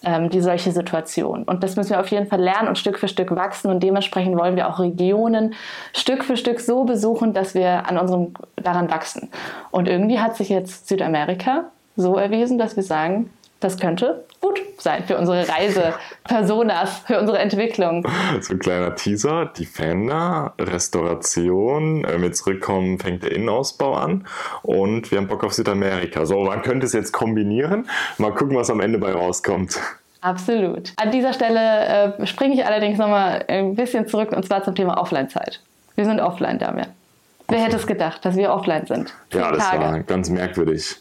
[0.04, 1.42] ähm, die solche Situation.
[1.44, 3.70] Und das müssen wir auf jeden Fall lernen und Stück für Stück wachsen.
[3.70, 5.54] Und dementsprechend wollen wir auch Regionen
[5.92, 9.30] Stück für Stück so besuchen, dass wir an unserem daran wachsen.
[9.70, 11.64] Und irgendwie hat sich jetzt Südamerika
[11.96, 18.06] so erwiesen, dass wir sagen, das könnte gut sein für unsere Reise-Personas, für unsere Entwicklung.
[18.40, 24.26] So ein kleiner Teaser, Defender, Restauration, wenn wir zurückkommen, fängt der Innenausbau an
[24.62, 26.24] und wir haben Bock auf Südamerika.
[26.24, 27.88] So, man könnte es jetzt kombinieren.
[28.18, 29.80] Mal gucken, was am Ende bei rauskommt.
[30.20, 30.92] Absolut.
[30.96, 35.00] An dieser Stelle äh, springe ich allerdings nochmal ein bisschen zurück und zwar zum Thema
[35.00, 35.60] Offline-Zeit.
[35.94, 36.88] Wir sind offline, Damian.
[37.48, 39.14] Wer hätte es gedacht, dass wir offline sind?
[39.32, 39.82] Ja, das Tage.
[39.82, 40.96] war ganz merkwürdig.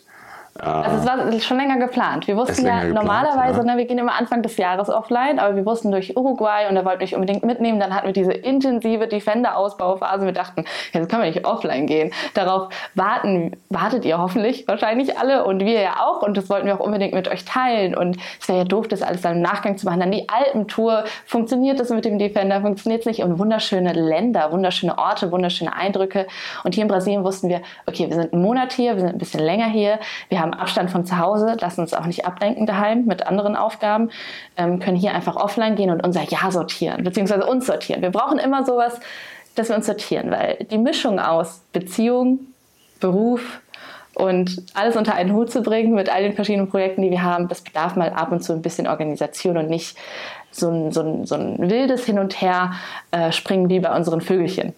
[0.60, 2.28] Also es war schon länger geplant.
[2.28, 3.64] Wir wussten ja geplant, normalerweise, ja.
[3.64, 6.86] Ne, wir gehen immer Anfang des Jahres offline, aber wir wussten durch Uruguay und er
[6.86, 7.80] wollte mich unbedingt mitnehmen.
[7.80, 10.26] Dann hatten wir diese intensive Defender-Ausbauphase.
[10.26, 12.12] Wir dachten, jetzt können wir nicht offline gehen.
[12.34, 16.76] Darauf warten, wartet ihr hoffentlich wahrscheinlich alle und wir ja auch und das wollten wir
[16.76, 17.96] auch unbedingt mit euch teilen.
[17.96, 20.00] Und es wäre ja doof, das alles dann im Nachgang zu machen.
[20.00, 23.24] Dann die Alpentour, funktioniert das mit dem Defender, funktioniert es nicht?
[23.24, 26.28] Und wunderschöne Länder, wunderschöne Orte, wunderschöne Eindrücke.
[26.64, 29.18] Und hier in Brasilien wussten wir, okay, wir sind einen Monat hier, wir sind ein
[29.18, 32.66] bisschen länger hier, wir haben haben Abstand von zu Hause, lassen uns auch nicht ablenken
[32.66, 34.10] daheim mit anderen Aufgaben,
[34.58, 38.02] ähm, können hier einfach offline gehen und unser Ja sortieren, beziehungsweise uns sortieren.
[38.02, 39.00] Wir brauchen immer sowas,
[39.56, 42.40] dass wir uns sortieren, weil die Mischung aus Beziehung,
[43.00, 43.62] Beruf
[44.14, 47.48] Und alles unter einen Hut zu bringen mit all den verschiedenen Projekten, die wir haben,
[47.50, 49.96] das bedarf mal ab und zu ein bisschen Organisation und nicht
[50.50, 52.74] so ein, so ein, so ein wildes Hin und Her
[53.12, 54.74] äh, springen wie bei unseren Vögelchen.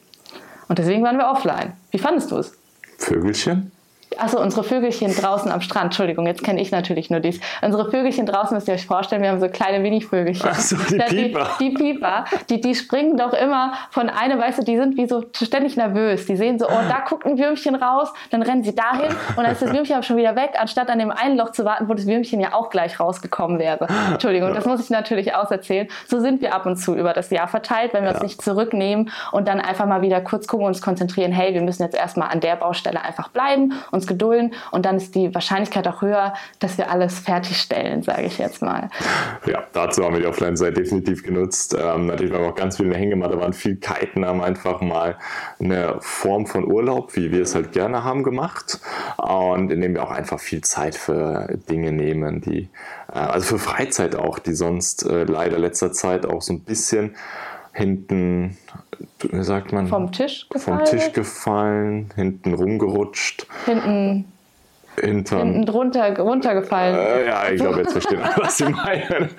[0.67, 1.71] Und deswegen waren wir offline.
[1.91, 2.51] Wie fandest du es?
[2.97, 3.71] Vögelchen?
[4.17, 5.86] Achso, unsere Vögelchen draußen am Strand.
[5.86, 7.39] Entschuldigung, jetzt kenne ich natürlich nur dies.
[7.62, 10.50] Unsere Vögelchen draußen müsst ihr euch vorstellen, wir haben so kleine Mini-Vögelchen.
[10.50, 11.48] Achso, die Pieper.
[11.60, 15.08] Die, die Pieper, die, die springen doch immer von einem, weißt du, die sind wie
[15.08, 16.26] so ständig nervös.
[16.26, 19.52] Die sehen so, oh, da guckt ein Würmchen raus, dann rennen sie dahin und dann
[19.52, 21.93] ist das Würmchen aber schon wieder weg, anstatt an dem einen Loch zu warten, wo
[21.93, 23.88] das Würmchen ja auch gleich rausgekommen wäre.
[24.12, 25.88] Entschuldigung, das muss ich natürlich auserzählen.
[26.08, 28.15] So sind wir ab und zu über das Jahr verteilt, wenn wir ja.
[28.15, 31.62] uns nicht zurücknehmen und dann einfach mal wieder kurz gucken und uns konzentrieren, hey, wir
[31.62, 35.88] müssen jetzt erstmal an der Baustelle einfach bleiben, uns gedulden und dann ist die Wahrscheinlichkeit
[35.88, 38.89] auch höher, dass wir alles fertigstellen, sage ich jetzt mal.
[39.45, 41.75] Ja, dazu haben wir die Offline-Seite definitiv genutzt.
[41.79, 44.81] Ähm, natürlich waren wir auch ganz viel in der Hängematte, waren viel Kiten, haben einfach
[44.81, 45.17] mal
[45.59, 48.79] eine Form von Urlaub, wie wir es halt gerne haben, gemacht.
[49.17, 52.69] Und indem wir auch einfach viel Zeit für Dinge nehmen, die,
[53.13, 57.15] äh, also für Freizeit auch, die sonst äh, leider letzter Zeit auch so ein bisschen
[57.73, 58.57] hinten,
[59.41, 59.88] sagt man?
[59.88, 60.77] Vom Tisch gefallen.
[60.77, 63.47] Vom Tisch gefallen, hinten rumgerutscht.
[63.65, 64.25] Hinten
[64.99, 65.39] Hintern.
[65.39, 66.95] Hinten drunter runtergefallen.
[66.95, 69.30] Äh, ja, ich glaube, jetzt verstehen alle, was sie meinen.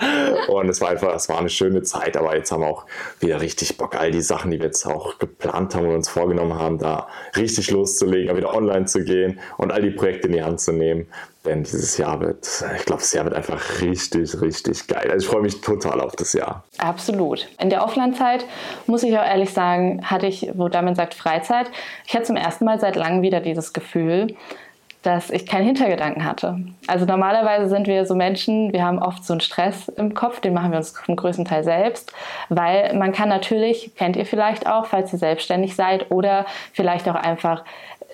[0.48, 2.86] Und es war einfach, es war eine schöne Zeit, aber jetzt haben wir auch
[3.20, 6.58] wieder richtig Bock, all die Sachen, die wir jetzt auch geplant haben und uns vorgenommen
[6.58, 10.60] haben, da richtig loszulegen, wieder online zu gehen und all die Projekte in die Hand
[10.60, 11.06] zu nehmen.
[11.46, 15.10] Denn dieses Jahr wird, ich glaube, das Jahr wird einfach richtig, richtig geil.
[15.10, 16.64] Also ich freue mich total auf das Jahr.
[16.76, 17.48] Absolut.
[17.58, 18.44] In der Offline-Zeit,
[18.86, 21.70] muss ich auch ehrlich sagen, hatte ich, wo Damen sagt Freizeit,
[22.06, 24.36] ich hatte zum ersten Mal seit langem wieder dieses Gefühl,
[25.02, 26.58] dass ich keinen Hintergedanken hatte.
[26.86, 30.52] Also normalerweise sind wir so Menschen, wir haben oft so einen Stress im Kopf, den
[30.52, 32.12] machen wir uns zum größten Teil selbst,
[32.50, 37.14] weil man kann natürlich, kennt ihr vielleicht auch, falls ihr selbstständig seid oder vielleicht auch
[37.14, 37.64] einfach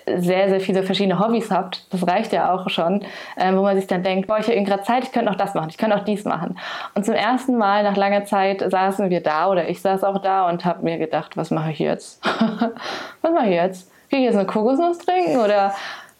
[0.06, 3.02] sehr, sehr viele verschiedene Hobbys habt, das reicht ja auch schon,
[3.36, 5.54] äh, wo man sich dann denkt, boah, ich habe gerade Zeit, ich könnte noch das
[5.54, 6.56] machen, ich könnte auch dies machen.
[6.94, 10.48] Und zum ersten Mal nach langer Zeit saßen wir da oder ich saß auch da
[10.48, 12.24] und habe mir gedacht, was mache ich jetzt?
[13.20, 13.90] was mache ich jetzt?
[14.08, 15.74] Gehe ich jetzt eine Kokosnuss trinken oder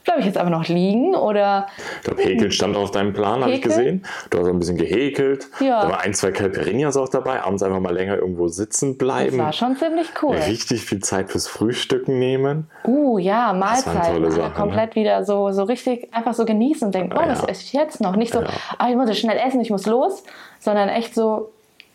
[0.07, 1.67] bleibe ich jetzt einfach noch liegen oder.
[1.99, 4.07] Ich glaube, Häkeln stand auf deinem Plan, habe ich gesehen.
[4.31, 5.49] Du hast ein bisschen gehäkelt.
[5.61, 5.83] Ja.
[5.83, 7.43] Da war ein, zwei Caipirinhas auch dabei.
[7.43, 9.37] Abends einfach mal länger irgendwo sitzen bleiben.
[9.37, 10.37] Das war schon ziemlich cool.
[10.37, 12.71] Richtig viel Zeit fürs Frühstücken nehmen.
[12.87, 14.31] Uh, ja, Mahlzeiten.
[14.31, 15.03] Sache, komplett ne?
[15.03, 17.29] wieder so, so richtig einfach so genießen und denken, oh, ja.
[17.29, 18.17] was esse ich jetzt noch?
[18.17, 18.49] Nicht so, ja.
[18.81, 20.23] oh, ich muss jetzt schnell essen, ich muss los,
[20.61, 21.53] sondern echt so,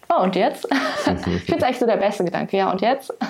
[0.10, 0.67] oh, und jetzt?
[1.26, 2.58] ich finde es echt so der beste Gedanke.
[2.58, 3.13] Ja, und jetzt?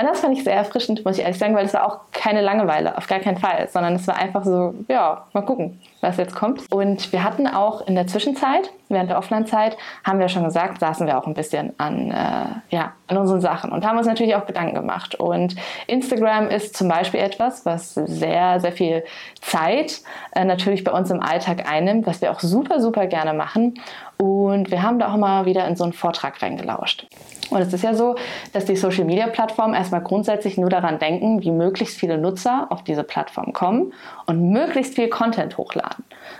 [0.00, 2.40] Und das fand ich sehr erfrischend, muss ich ehrlich sagen, weil es war auch keine
[2.40, 6.34] Langeweile, auf gar keinen Fall, sondern es war einfach so, ja, mal gucken, was jetzt
[6.34, 6.70] kommt.
[6.70, 11.06] Und wir hatten auch in der Zwischenzeit, während der Offline-Zeit, haben wir schon gesagt, saßen
[11.06, 14.46] wir auch ein bisschen an, äh, ja, an unseren Sachen und haben uns natürlich auch
[14.46, 15.14] Gedanken gemacht.
[15.14, 19.04] Und Instagram ist zum Beispiel etwas, was sehr, sehr viel
[19.40, 20.00] Zeit
[20.34, 23.74] äh, natürlich bei uns im Alltag einnimmt, was wir auch super, super gerne machen.
[24.16, 27.06] Und wir haben da auch mal wieder in so einen Vortrag reingelauscht.
[27.50, 28.14] Und es ist ja so,
[28.52, 33.52] dass die Social-Media-Plattformen erstmal grundsätzlich nur daran denken, wie möglichst viele Nutzer auf diese Plattform
[33.52, 33.92] kommen
[34.26, 35.89] und möglichst viel Content hochladen.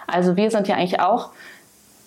[0.06, 1.30] Also wir sind ja eigentlich auch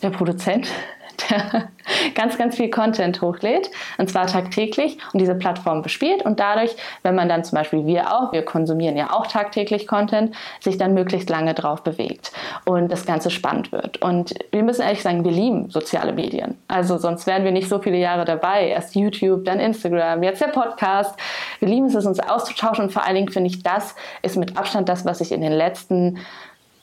[0.01, 0.67] der Produzent
[1.29, 1.69] der
[2.15, 7.15] ganz, ganz viel Content hochlädt, und zwar tagtäglich und diese Plattform bespielt und dadurch, wenn
[7.15, 11.29] man dann zum Beispiel wir auch, wir konsumieren ja auch tagtäglich Content, sich dann möglichst
[11.29, 12.31] lange drauf bewegt
[12.65, 14.01] und das Ganze spannend wird.
[14.01, 16.57] Und wir müssen ehrlich sagen, wir lieben soziale Medien.
[16.67, 18.67] Also sonst wären wir nicht so viele Jahre dabei.
[18.69, 21.15] Erst YouTube, dann Instagram, jetzt der Podcast.
[21.59, 24.89] Wir lieben es, uns auszutauschen und vor allen Dingen finde ich, das ist mit Abstand
[24.89, 26.19] das, was ich in den letzten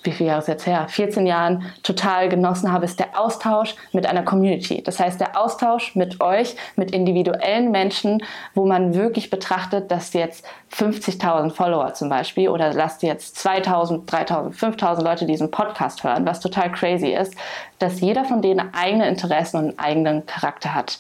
[0.03, 4.07] wie viele Jahre ist jetzt her, 14 Jahren total genossen habe, ist der Austausch mit
[4.07, 4.83] einer Community.
[4.83, 8.23] Das heißt, der Austausch mit euch, mit individuellen Menschen,
[8.55, 14.55] wo man wirklich betrachtet, dass jetzt 50.000 Follower zum Beispiel oder lasst jetzt 2.000, 3.000,
[14.55, 17.35] 5.000 Leute diesen Podcast hören, was total crazy ist,
[17.79, 20.99] dass jeder von denen eigene Interessen und einen eigenen Charakter hat.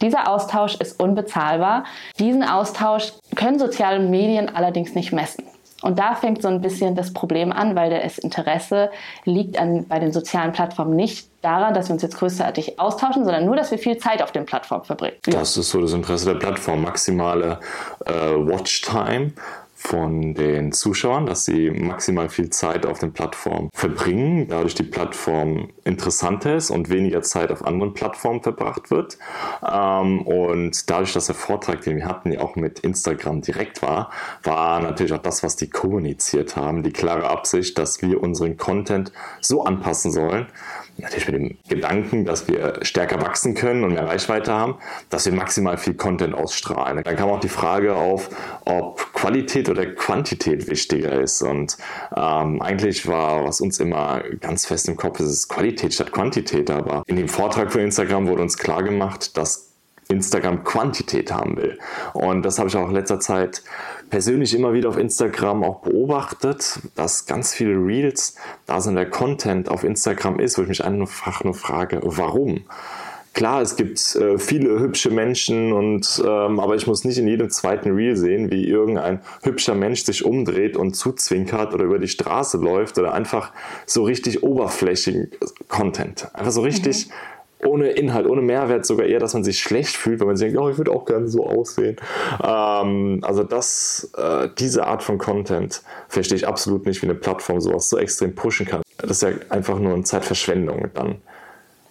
[0.00, 1.84] Dieser Austausch ist unbezahlbar.
[2.18, 5.44] Diesen Austausch können soziale Medien allerdings nicht messen.
[5.86, 8.90] Und da fängt so ein bisschen das Problem an, weil das Interesse
[9.24, 13.44] liegt an, bei den sozialen Plattformen nicht daran, dass wir uns jetzt größtenteils austauschen, sondern
[13.44, 15.16] nur, dass wir viel Zeit auf den Plattformen verbringen.
[15.22, 17.60] Das ist so das Interesse der Plattform, maximale
[18.04, 19.30] äh, Watchtime
[19.78, 25.68] von den Zuschauern, dass sie maximal viel Zeit auf den Plattformen verbringen, dadurch die Plattform
[25.84, 29.18] interessanter ist und weniger Zeit auf anderen Plattformen verbracht wird.
[29.62, 34.10] Ähm, und dadurch, dass der Vortrag, den wir hatten, ja auch mit Instagram direkt war,
[34.42, 39.12] war natürlich auch das, was die kommuniziert haben, die klare Absicht, dass wir unseren Content
[39.42, 40.46] so anpassen sollen,
[40.98, 44.76] natürlich mit dem Gedanken, dass wir stärker wachsen können und mehr Reichweite haben,
[45.10, 47.02] dass wir maximal viel Content ausstrahlen.
[47.02, 48.30] Dann kam auch die Frage auf,
[48.64, 51.42] ob Qualität oder Quantität wichtiger ist.
[51.42, 51.76] Und
[52.16, 56.70] ähm, eigentlich war, was uns immer ganz fest im Kopf ist, ist Qualität statt Quantität.
[56.70, 59.65] Aber in dem Vortrag von Instagram wurde uns klar gemacht, dass
[60.08, 61.78] Instagram Quantität haben will.
[62.14, 63.62] Und das habe ich auch in letzter Zeit
[64.10, 69.68] persönlich immer wieder auf Instagram auch beobachtet, dass ganz viele Reels da sind, der Content
[69.68, 72.64] auf Instagram ist, wo ich mich einfach nur frage, warum?
[73.34, 77.50] Klar, es gibt äh, viele hübsche Menschen und ähm, aber ich muss nicht in jedem
[77.50, 82.56] zweiten Reel sehen, wie irgendein hübscher Mensch sich umdreht und zuzwinkert oder über die Straße
[82.56, 83.52] läuft oder einfach
[83.84, 85.32] so richtig oberflächigen
[85.68, 86.34] Content.
[86.34, 90.20] Einfach so richtig mhm ohne Inhalt, ohne Mehrwert, sogar eher, dass man sich schlecht fühlt,
[90.20, 91.96] weil man sich denkt, oh, ich würde auch gerne so aussehen.
[92.42, 97.60] Ähm, also das, äh, diese Art von Content verstehe ich absolut nicht, wie eine Plattform
[97.60, 98.82] sowas so extrem pushen kann.
[98.98, 101.16] Das ist ja einfach nur eine Zeitverschwendung dann.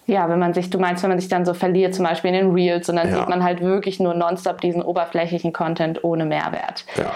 [0.06, 2.36] Ja, wenn man sich, du meinst, wenn man sich dann so verliert, zum Beispiel in
[2.36, 3.18] den Reels, und dann ja.
[3.18, 6.84] sieht man halt wirklich nur nonstop diesen oberflächlichen Content ohne Mehrwert.
[6.96, 7.12] Ja.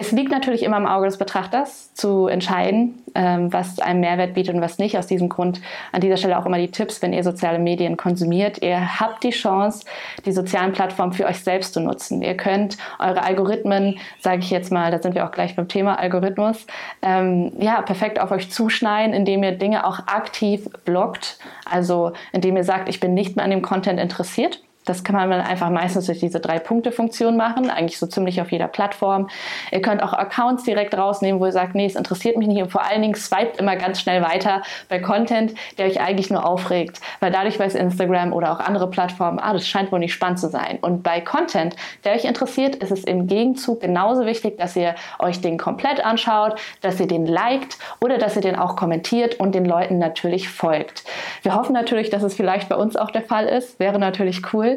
[0.00, 4.54] Es liegt natürlich immer im Auge des Betrachters zu entscheiden, ähm, was einem Mehrwert bietet
[4.54, 4.96] und was nicht.
[4.96, 5.60] Aus diesem Grund
[5.92, 8.62] an dieser Stelle auch immer die Tipps, wenn ihr soziale Medien konsumiert.
[8.62, 9.84] Ihr habt die Chance,
[10.24, 12.22] die sozialen Plattformen für euch selbst zu nutzen.
[12.22, 15.98] Ihr könnt eure Algorithmen, sage ich jetzt mal, da sind wir auch gleich beim Thema
[15.98, 16.66] Algorithmus,
[17.02, 21.38] ähm, ja, perfekt auf euch zuschneiden, indem ihr Dinge auch aktiv blockt.
[21.70, 25.32] Also indem ihr sagt, ich bin nicht mehr an dem Content interessiert das kann man
[25.32, 29.28] einfach meistens durch diese Drei-Punkte-Funktion machen, eigentlich so ziemlich auf jeder Plattform.
[29.70, 32.62] Ihr könnt auch Accounts direkt rausnehmen, wo ihr sagt, nee, es interessiert mich nicht.
[32.62, 36.46] Und vor allen Dingen swiped immer ganz schnell weiter bei Content, der euch eigentlich nur
[36.46, 37.00] aufregt.
[37.20, 40.48] Weil dadurch weiß Instagram oder auch andere Plattformen, ah, das scheint wohl nicht spannend zu
[40.48, 40.78] sein.
[40.80, 45.40] Und bei Content, der euch interessiert, ist es im Gegenzug genauso wichtig, dass ihr euch
[45.40, 49.66] den komplett anschaut, dass ihr den liked oder dass ihr den auch kommentiert und den
[49.66, 51.04] Leuten natürlich folgt.
[51.42, 53.78] Wir hoffen natürlich, dass es vielleicht bei uns auch der Fall ist.
[53.78, 54.69] Wäre natürlich cool.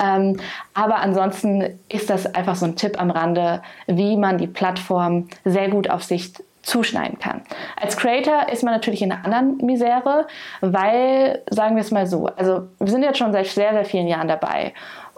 [0.00, 0.38] Ähm,
[0.74, 5.68] aber ansonsten ist das einfach so ein Tipp am Rande, wie man die Plattform sehr
[5.68, 6.32] gut auf sich
[6.62, 7.42] zuschneiden kann.
[7.80, 10.26] Als Creator ist man natürlich in einer anderen Misere,
[10.60, 14.06] weil, sagen wir es mal so, also wir sind jetzt schon seit sehr, sehr vielen
[14.06, 14.74] Jahren dabei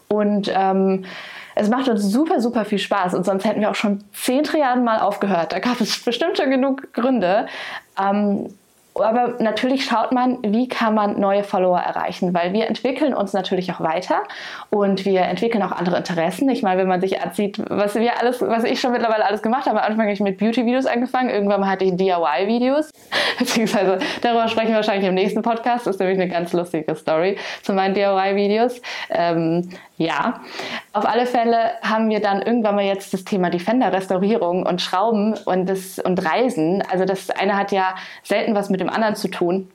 [0.09, 1.05] und ähm,
[1.57, 4.85] es macht uns super, super viel Spaß und sonst hätten wir auch schon zehn Triaden
[4.85, 5.53] mal aufgehört.
[5.53, 7.47] Da gab es bestimmt schon genug Gründe.
[8.01, 8.49] Ähm,
[9.03, 13.73] aber natürlich schaut man, wie kann man neue Follower erreichen, weil wir entwickeln uns natürlich
[13.73, 14.23] auch weiter
[14.71, 16.49] und wir entwickeln auch andere Interessen.
[16.49, 19.67] Ich meine, wenn man sich ansieht, was wir alles, was ich schon mittlerweile alles gemacht
[19.67, 22.91] habe, am Anfang habe ich mit Beauty-Videos angefangen, irgendwann hatte ich DIY-Videos,
[23.39, 25.87] beziehungsweise darüber sprechen wir wahrscheinlich im nächsten Podcast.
[25.87, 28.81] Das ist nämlich eine ganz lustige Story zu meinen DIY-Videos.
[29.11, 29.69] Ähm,
[30.01, 30.41] ja,
[30.95, 35.69] auf alle Fälle haben wir dann irgendwann mal jetzt das Thema Defender-Restaurierung und Schrauben und,
[35.69, 36.83] das, und Reisen.
[36.91, 39.71] Also das eine hat ja selten was mit dem anderen zu tun.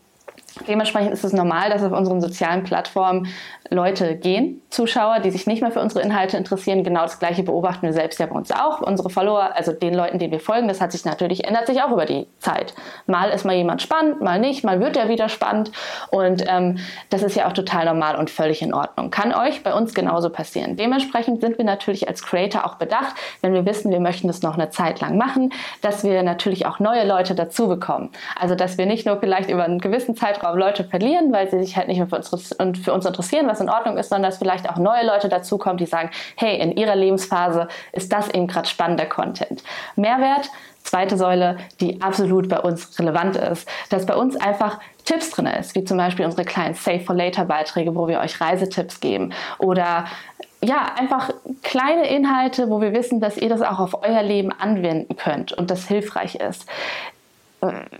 [0.67, 3.27] Dementsprechend ist es normal, dass auf unseren sozialen Plattformen
[3.69, 6.83] Leute gehen, Zuschauer, die sich nicht mehr für unsere Inhalte interessieren.
[6.83, 8.81] Genau das Gleiche beobachten wir selbst ja bei uns auch.
[8.81, 11.91] Unsere Follower, also den Leuten, denen wir folgen, das hat sich natürlich, ändert sich auch
[11.91, 12.73] über die Zeit.
[13.07, 15.71] Mal ist mal jemand spannend, mal nicht, mal wird er wieder spannend.
[16.11, 16.77] Und ähm,
[17.09, 19.09] das ist ja auch total normal und völlig in Ordnung.
[19.09, 20.77] Kann euch bei uns genauso passieren.
[20.77, 24.55] Dementsprechend sind wir natürlich als Creator auch bedacht, wenn wir wissen, wir möchten das noch
[24.55, 28.11] eine Zeit lang machen, dass wir natürlich auch neue Leute dazu bekommen.
[28.39, 31.75] Also, dass wir nicht nur vielleicht über einen gewissen Zeitraum Leute verlieren, weil sie sich
[31.75, 34.69] halt nicht mehr für uns, für uns interessieren, was in Ordnung ist, sondern dass vielleicht
[34.69, 39.05] auch neue Leute dazukommen, die sagen, hey, in ihrer Lebensphase ist das eben gerade spannender
[39.05, 39.63] Content.
[39.95, 40.49] Mehrwert,
[40.83, 45.75] zweite Säule, die absolut bei uns relevant ist, dass bei uns einfach Tipps drin ist,
[45.75, 50.05] wie zum Beispiel unsere kleinen Save for Later Beiträge, wo wir euch Reisetipps geben oder
[50.63, 51.31] ja, einfach
[51.63, 55.69] kleine Inhalte, wo wir wissen, dass ihr das auch auf euer Leben anwenden könnt und
[55.69, 56.65] das hilfreich ist.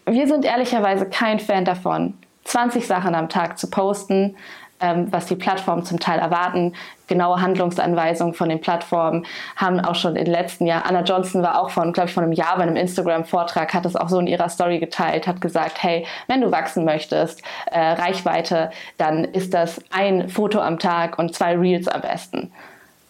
[0.06, 2.14] Wir sind ehrlicherweise kein Fan davon,
[2.56, 4.38] 20 Sachen am Tag zu posten,
[4.80, 6.72] ähm, was die Plattformen zum Teil erwarten.
[7.08, 9.26] Genaue Handlungsanweisungen von den Plattformen
[9.58, 12.32] haben auch schon im letzten Jahr, Anna Johnson war auch von, glaube ich, von einem
[12.32, 16.08] Jahr bei einem Instagram-Vortrag, hat es auch so in ihrer Story geteilt, hat gesagt, hey,
[16.28, 17.42] wenn du wachsen möchtest,
[17.72, 22.54] äh, Reichweite, dann ist das ein Foto am Tag und zwei Reels am besten.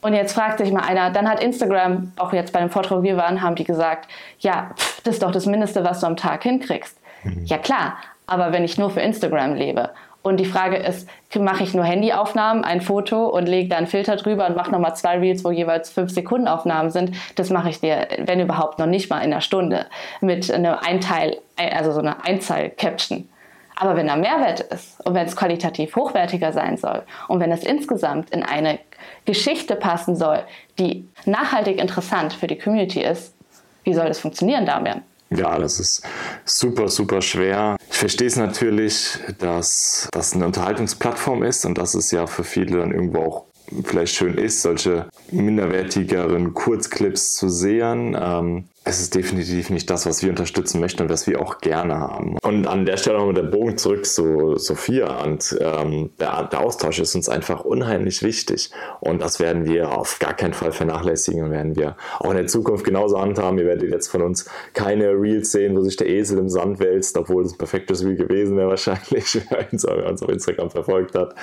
[0.01, 3.03] Und jetzt fragt sich mal einer, dann hat Instagram, auch jetzt bei dem Vortrag, wo
[3.03, 6.17] wir waren, haben die gesagt, ja, pff, das ist doch das Mindeste, was du am
[6.17, 6.97] Tag hinkriegst.
[7.23, 7.45] Mhm.
[7.45, 11.07] Ja klar, aber wenn ich nur für Instagram lebe und die Frage ist,
[11.37, 14.95] mache ich nur Handyaufnahmen, ein Foto und lege da einen Filter drüber und mache nochmal
[14.95, 17.15] zwei Reels, wo jeweils fünf Sekunden Aufnahmen sind.
[17.35, 19.85] Das mache ich dir, wenn überhaupt, noch nicht mal in einer Stunde
[20.21, 23.29] mit einem Einteil, also so einer Einzahl-Caption.
[23.75, 27.63] Aber wenn da Mehrwert ist und wenn es qualitativ hochwertiger sein soll und wenn es
[27.63, 28.79] insgesamt in eine
[29.25, 30.39] Geschichte passen soll,
[30.79, 33.35] die nachhaltig interessant für die Community ist,
[33.83, 35.03] wie soll das funktionieren, Damian?
[35.29, 36.03] Ja, das ist
[36.45, 37.77] super, super schwer.
[37.89, 42.77] Ich verstehe es natürlich, dass das eine Unterhaltungsplattform ist und dass es ja für viele
[42.77, 43.45] dann irgendwo auch
[43.83, 48.15] vielleicht schön ist, solche minderwertigeren Kurzclips zu sehen.
[48.19, 51.99] Ähm, es ist definitiv nicht das, was wir unterstützen möchten und was wir auch gerne
[51.99, 52.37] haben.
[52.43, 55.23] Und an der Stelle nochmal der Bogen zurück zu Sophia.
[55.23, 58.69] Und ähm, der, der, Austausch ist uns einfach unheimlich wichtig.
[58.99, 62.45] Und das werden wir auf gar keinen Fall vernachlässigen und werden wir auch in der
[62.45, 63.57] Zukunft genauso handhaben.
[63.57, 67.17] Ihr werdet jetzt von uns keine Reels sehen, wo sich der Esel im Sand wälzt,
[67.17, 69.83] obwohl es ein perfektes Reel gewesen wäre wahrscheinlich, wer uns
[70.23, 71.33] auf Instagram verfolgt hat.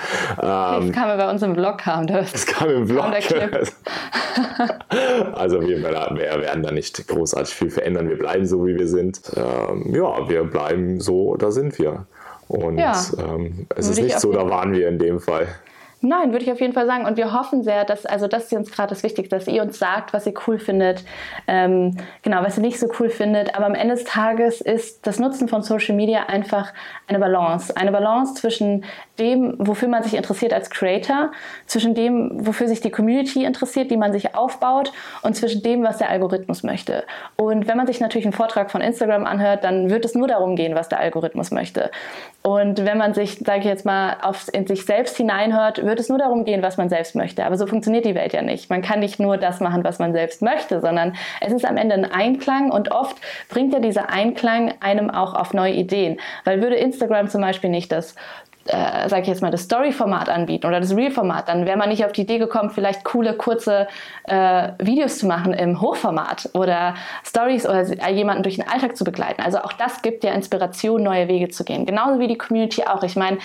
[0.41, 2.07] Ähm, das kann man bei uns im Vlog haben.
[2.07, 3.03] Das, das kam im Vlog.
[5.33, 8.09] also wir werden da nicht groß großartig viel verändern.
[8.09, 9.21] Wir bleiben so, wie wir sind.
[9.35, 12.05] Ähm, ja, wir bleiben so, da sind wir.
[12.47, 15.47] Und ja, ähm, es ist nicht so, da waren wir in dem Fall.
[16.05, 17.05] Nein, würde ich auf jeden Fall sagen.
[17.05, 19.79] Und wir hoffen sehr, dass, also das ist uns gerade das Wichtigste, dass ihr uns
[19.79, 21.05] sagt, was ihr cool findet,
[21.47, 23.55] ähm, genau, was ihr nicht so cool findet.
[23.55, 26.73] Aber am Ende des Tages ist das Nutzen von Social Media einfach
[27.07, 27.77] eine Balance.
[27.77, 28.83] Eine Balance zwischen
[29.17, 31.31] dem, wofür man sich interessiert als Creator,
[31.67, 34.91] zwischen dem, wofür sich die Community interessiert, die man sich aufbaut
[35.21, 37.05] und zwischen dem, was der Algorithmus möchte.
[37.37, 40.57] Und wenn man sich natürlich einen Vortrag von Instagram anhört, dann wird es nur darum
[40.57, 41.91] gehen, was der Algorithmus möchte.
[42.41, 46.09] Und wenn man sich, sage ich jetzt mal, auf, in sich selbst hineinhört, wird es
[46.09, 47.45] nur darum gehen, was man selbst möchte.
[47.45, 48.69] Aber so funktioniert die Welt ja nicht.
[48.69, 51.95] Man kann nicht nur das machen, was man selbst möchte, sondern es ist am Ende
[51.95, 53.17] ein Einklang und oft
[53.49, 56.19] bringt ja dieser Einklang einem auch auf neue Ideen.
[56.43, 58.15] Weil würde Instagram zum Beispiel nicht das
[58.65, 62.05] äh, sage ich jetzt mal, das Story-Format anbieten oder das Real-Format, dann wäre man nicht
[62.05, 63.87] auf die Idee gekommen, vielleicht coole, kurze
[64.23, 69.41] äh, Videos zu machen im Hochformat oder Stories oder jemanden durch den Alltag zu begleiten.
[69.41, 71.85] Also auch das gibt ja Inspiration, neue Wege zu gehen.
[71.85, 73.03] Genauso wie die Community auch.
[73.03, 73.37] Ich meine,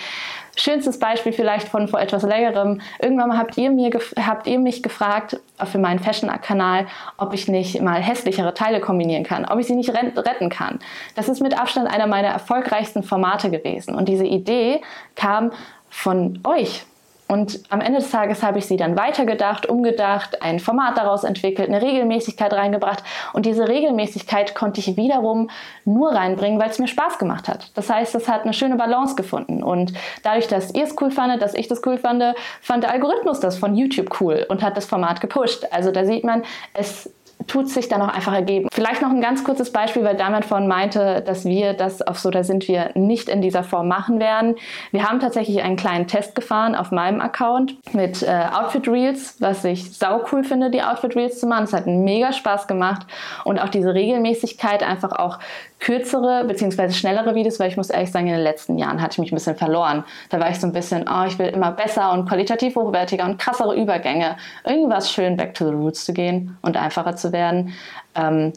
[0.60, 2.80] schönstes Beispiel vielleicht von vor etwas längerem.
[3.00, 3.90] Irgendwann habt ihr, mir
[4.24, 6.86] habt ihr mich gefragt für meinen Fashion-Kanal,
[7.16, 10.78] ob ich nicht mal hässlichere Teile kombinieren kann, ob ich sie nicht retten kann.
[11.14, 13.94] Das ist mit Abstand einer meiner erfolgreichsten Formate gewesen.
[13.94, 14.80] Und diese Idee
[15.14, 15.52] kam
[15.90, 16.84] von euch,
[17.28, 21.68] und am Ende des Tages habe ich sie dann weitergedacht, umgedacht, ein Format daraus entwickelt,
[21.68, 23.04] eine Regelmäßigkeit reingebracht.
[23.34, 25.50] Und diese Regelmäßigkeit konnte ich wiederum
[25.84, 27.70] nur reinbringen, weil es mir Spaß gemacht hat.
[27.74, 29.62] Das heißt, es hat eine schöne Balance gefunden.
[29.62, 32.24] Und dadurch, dass ihr es cool fandet, dass ich das cool fand,
[32.62, 35.66] fand der Algorithmus das von YouTube cool und hat das Format gepusht.
[35.70, 37.12] Also da sieht man, es
[37.48, 38.68] tut sich dann auch einfach ergeben.
[38.72, 42.30] Vielleicht noch ein ganz kurzes Beispiel, weil Damian vorhin meinte, dass wir das auf So,
[42.30, 44.56] da sind wir nicht in dieser Form machen werden.
[44.92, 49.64] Wir haben tatsächlich einen kleinen Test gefahren auf meinem Account mit äh, Outfit Reels, was
[49.64, 51.64] ich sau cool finde, die Outfit Reels zu machen.
[51.64, 53.06] Es hat mega Spaß gemacht
[53.44, 55.38] und auch diese Regelmäßigkeit einfach auch
[55.78, 56.90] kürzere bzw.
[56.90, 59.36] schnellere Videos, weil ich muss ehrlich sagen, in den letzten Jahren hatte ich mich ein
[59.36, 60.04] bisschen verloren.
[60.30, 63.38] Da war ich so ein bisschen, oh, ich will immer besser und qualitativ hochwertiger und
[63.38, 64.36] krassere Übergänge.
[64.64, 67.74] Irgendwas schön back to the roots zu gehen und einfacher zu werden.
[68.14, 68.52] Ähm,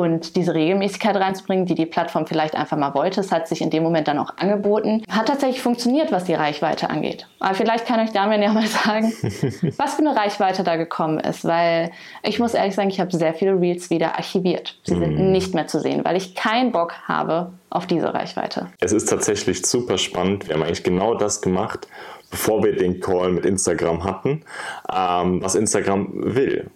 [0.00, 3.20] und diese Regelmäßigkeit reinzubringen, die die Plattform vielleicht einfach mal wollte.
[3.20, 5.02] Es hat sich in dem Moment dann auch angeboten.
[5.10, 7.26] Hat tatsächlich funktioniert, was die Reichweite angeht.
[7.38, 9.12] Aber vielleicht kann euch Damian ja mal sagen,
[9.76, 11.90] was für eine Reichweite da gekommen ist, weil
[12.22, 14.78] ich muss ehrlich sagen, ich habe sehr viele Reels wieder archiviert.
[14.84, 15.32] Sie sind mm.
[15.32, 18.68] nicht mehr zu sehen, weil ich keinen Bock habe auf diese Reichweite.
[18.80, 20.48] Es ist tatsächlich super spannend.
[20.48, 21.86] Wir haben eigentlich genau das gemacht,
[22.30, 24.44] bevor wir den Call mit Instagram hatten,
[24.92, 26.70] ähm, was Instagram will.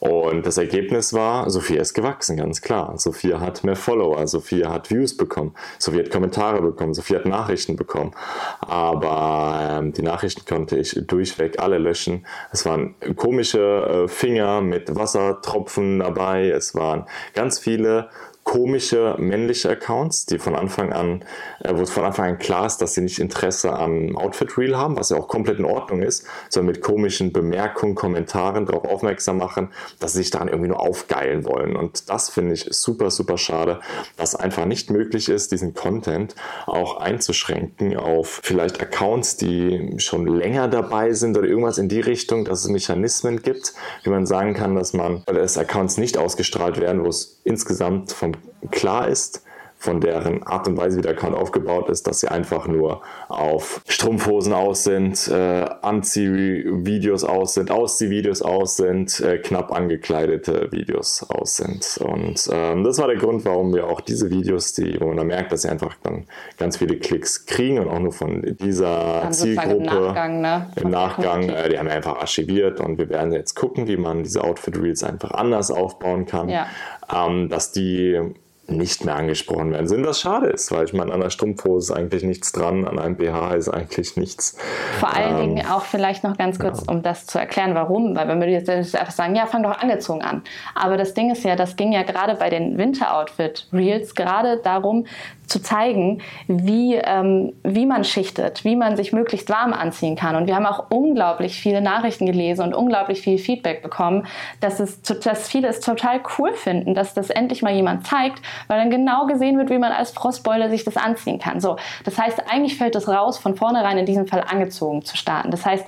[0.00, 2.96] Und das Ergebnis war, Sophia ist gewachsen, ganz klar.
[2.98, 7.76] Sophia hat mehr Follower, Sophia hat Views bekommen, Sophia hat Kommentare bekommen, Sophia hat Nachrichten
[7.76, 8.12] bekommen.
[8.60, 12.26] Aber ähm, die Nachrichten konnte ich durchweg alle löschen.
[12.52, 18.08] Es waren komische äh, Finger mit Wassertropfen dabei, es waren ganz viele
[18.48, 21.22] komische männliche Accounts, die von Anfang an,
[21.62, 24.74] äh, wo es von Anfang an klar ist, dass sie nicht Interesse am Outfit Reel
[24.74, 29.36] haben, was ja auch komplett in Ordnung ist, sondern mit komischen Bemerkungen, Kommentaren darauf aufmerksam
[29.36, 29.68] machen,
[30.00, 31.76] dass sie sich daran irgendwie nur aufgeilen wollen.
[31.76, 33.80] Und das finde ich super, super schade,
[34.16, 36.34] dass einfach nicht möglich ist, diesen Content
[36.64, 42.46] auch einzuschränken auf vielleicht Accounts, die schon länger dabei sind oder irgendwas in die Richtung,
[42.46, 43.74] dass es Mechanismen gibt,
[44.04, 48.12] wie man sagen kann, dass man, oder dass Accounts nicht ausgestrahlt werden, wo es insgesamt
[48.12, 48.32] vom
[48.70, 49.42] klar ist,
[49.78, 53.80] von deren Art und Weise, wie der Account aufgebaut ist, dass sie einfach nur auf
[53.88, 61.56] Strumpfhosen aus sind, äh, Anziehvideos aus sind, Ausziehvideos aus sind, äh, knapp angekleidete Videos aus
[61.56, 61.98] sind.
[61.98, 65.28] Und ähm, das war der Grund, warum wir auch diese Videos, die, wo man dann
[65.28, 66.24] merkt, dass sie einfach dann
[66.58, 70.70] ganz viele Klicks kriegen und auch nur von dieser dann Zielgruppe im Nachgang, ne?
[70.74, 74.24] im Nachgang äh, die haben wir einfach archiviert und wir werden jetzt gucken, wie man
[74.24, 76.66] diese Outfit Reels einfach anders aufbauen kann, ja.
[77.14, 78.34] ähm, dass die
[78.68, 81.98] nicht mehr angesprochen werden sind, was schade ist, weil ich meine, an einer Strumpfhose ist
[81.98, 84.58] eigentlich nichts dran, an einem BH ist eigentlich nichts.
[85.00, 86.92] Vor allen ähm, Dingen auch vielleicht noch ganz kurz, ja.
[86.92, 90.22] um das zu erklären, warum, weil wenn wir jetzt einfach sagen, ja, fang doch angezogen
[90.22, 90.42] an.
[90.74, 95.06] Aber das Ding ist ja, das ging ja gerade bei den Winter-Outfit-Reels gerade darum,
[95.48, 100.36] zu zeigen, wie, ähm, wie man schichtet, wie man sich möglichst warm anziehen kann.
[100.36, 104.26] Und wir haben auch unglaublich viele Nachrichten gelesen und unglaublich viel Feedback bekommen,
[104.60, 108.78] dass, es, dass viele es total cool finden, dass das endlich mal jemand zeigt, weil
[108.78, 111.60] dann genau gesehen wird, wie man als Frostbeule sich das anziehen kann.
[111.60, 115.50] So, das heißt, eigentlich fällt es raus, von vornherein in diesem Fall angezogen zu starten.
[115.50, 115.86] Das heißt,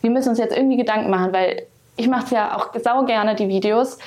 [0.00, 3.34] wir müssen uns jetzt irgendwie Gedanken machen, weil ich mache es ja auch sau gerne,
[3.34, 3.98] die Videos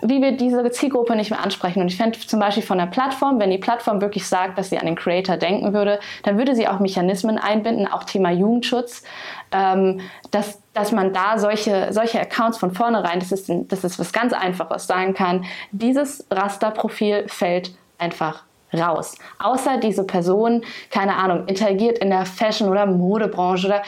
[0.00, 1.80] wie wir diese Zielgruppe nicht mehr ansprechen.
[1.80, 4.78] Und ich fände zum Beispiel von der Plattform, wenn die Plattform wirklich sagt, dass sie
[4.78, 9.02] an den Creator denken würde, dann würde sie auch Mechanismen einbinden, auch Thema Jugendschutz,
[9.52, 10.00] ähm,
[10.30, 14.32] dass, dass man da solche, solche Accounts von vornherein, das ist, das ist was ganz
[14.32, 19.16] Einfaches, sagen kann, dieses Rasterprofil fällt einfach raus.
[19.38, 23.82] Außer diese Person, keine Ahnung, interagiert in der Fashion- oder Modebranche oder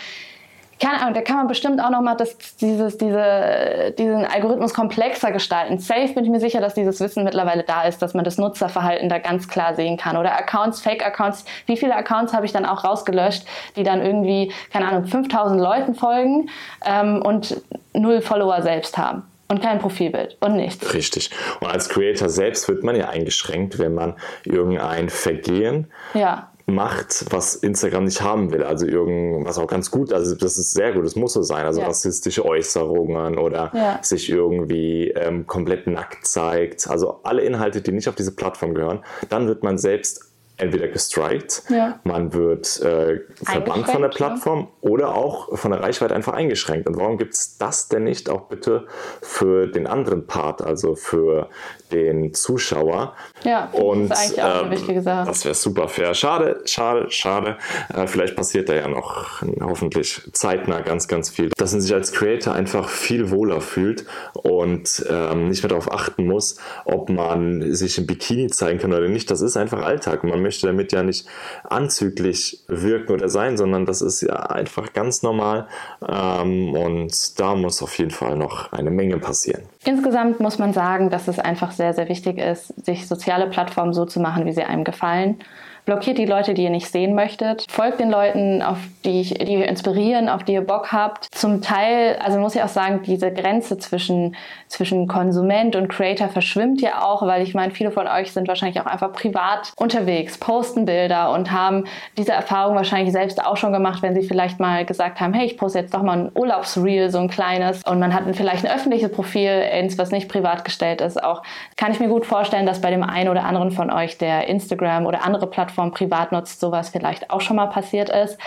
[0.84, 2.16] keine Ahnung, da kann man bestimmt auch nochmal
[2.60, 5.78] dieses, diese, diesen Algorithmus komplexer gestalten.
[5.78, 9.08] Safe bin ich mir sicher, dass dieses Wissen mittlerweile da ist, dass man das Nutzerverhalten
[9.08, 10.18] da ganz klar sehen kann.
[10.18, 11.46] Oder Accounts, Fake-Accounts.
[11.64, 15.94] Wie viele Accounts habe ich dann auch rausgelöscht, die dann irgendwie, keine Ahnung, 5000 Leuten
[15.94, 16.50] folgen
[16.84, 17.62] ähm, und
[17.94, 19.22] null Follower selbst haben?
[19.46, 20.94] und kein Profilbild und nichts.
[20.94, 21.30] Richtig.
[21.60, 27.56] Und als Creator selbst wird man ja eingeschränkt, wenn man irgendein Vergehen ja macht, was
[27.56, 28.62] Instagram nicht haben will.
[28.62, 31.66] Also irgendwas auch ganz gut, also das ist sehr gut, das muss so sein.
[31.66, 31.86] Also ja.
[31.86, 33.98] rassistische Äußerungen oder ja.
[34.02, 36.88] sich irgendwie ähm, komplett nackt zeigt.
[36.88, 41.64] Also alle Inhalte, die nicht auf diese Plattform gehören, dann wird man selbst entweder gestrikt,
[41.68, 41.98] ja.
[42.04, 44.88] man wird äh, verbannt von der Plattform ja.
[44.88, 46.88] oder auch von der Reichweite einfach eingeschränkt.
[46.88, 48.86] Und warum gibt es das denn nicht auch bitte
[49.20, 51.48] für den anderen Part, also für
[51.90, 53.14] den Zuschauer?
[53.42, 55.26] Ja, und, das ist eigentlich auch ähm, eine wichtige Sache.
[55.26, 56.14] Das wäre super fair.
[56.14, 57.56] Schade, schade, schade.
[57.92, 62.12] Äh, vielleicht passiert da ja noch hoffentlich zeitnah ganz, ganz viel, dass man sich als
[62.12, 67.98] Creator einfach viel wohler fühlt und ähm, nicht mehr darauf achten muss, ob man sich
[67.98, 69.32] im Bikini zeigen kann oder nicht.
[69.32, 70.22] Das ist einfach Alltag.
[70.22, 71.26] Man möchte damit ja nicht
[71.64, 75.66] anzüglich wirken oder sein, sondern das ist ja einfach ganz normal.
[76.06, 79.62] Ähm, und da muss auf jeden Fall noch eine Menge passieren.
[79.84, 84.04] Insgesamt muss man sagen, dass es einfach sehr, sehr wichtig ist, sich soziale Plattformen so
[84.04, 85.38] zu machen, wie sie einem gefallen
[85.84, 89.54] blockiert die Leute, die ihr nicht sehen möchtet, folgt den Leuten, auf die, ich, die
[89.54, 91.26] ihr inspirieren, auf die ihr Bock habt.
[91.34, 94.34] Zum Teil, also muss ich auch sagen, diese Grenze zwischen,
[94.68, 98.80] zwischen Konsument und Creator verschwimmt ja auch, weil ich meine, viele von euch sind wahrscheinlich
[98.80, 101.84] auch einfach privat unterwegs, posten Bilder und haben
[102.16, 105.58] diese Erfahrung wahrscheinlich selbst auch schon gemacht, wenn sie vielleicht mal gesagt haben, hey, ich
[105.58, 109.12] poste jetzt doch mal ein Urlaubsreel, so ein kleines und man hat vielleicht ein öffentliches
[109.12, 111.22] Profil, eins, was nicht privat gestellt ist.
[111.22, 111.42] Auch
[111.76, 115.06] kann ich mir gut vorstellen, dass bei dem einen oder anderen von euch, der Instagram
[115.06, 118.38] oder andere Plattformen Plattform privat nutzt, sowas vielleicht auch schon mal passiert ist.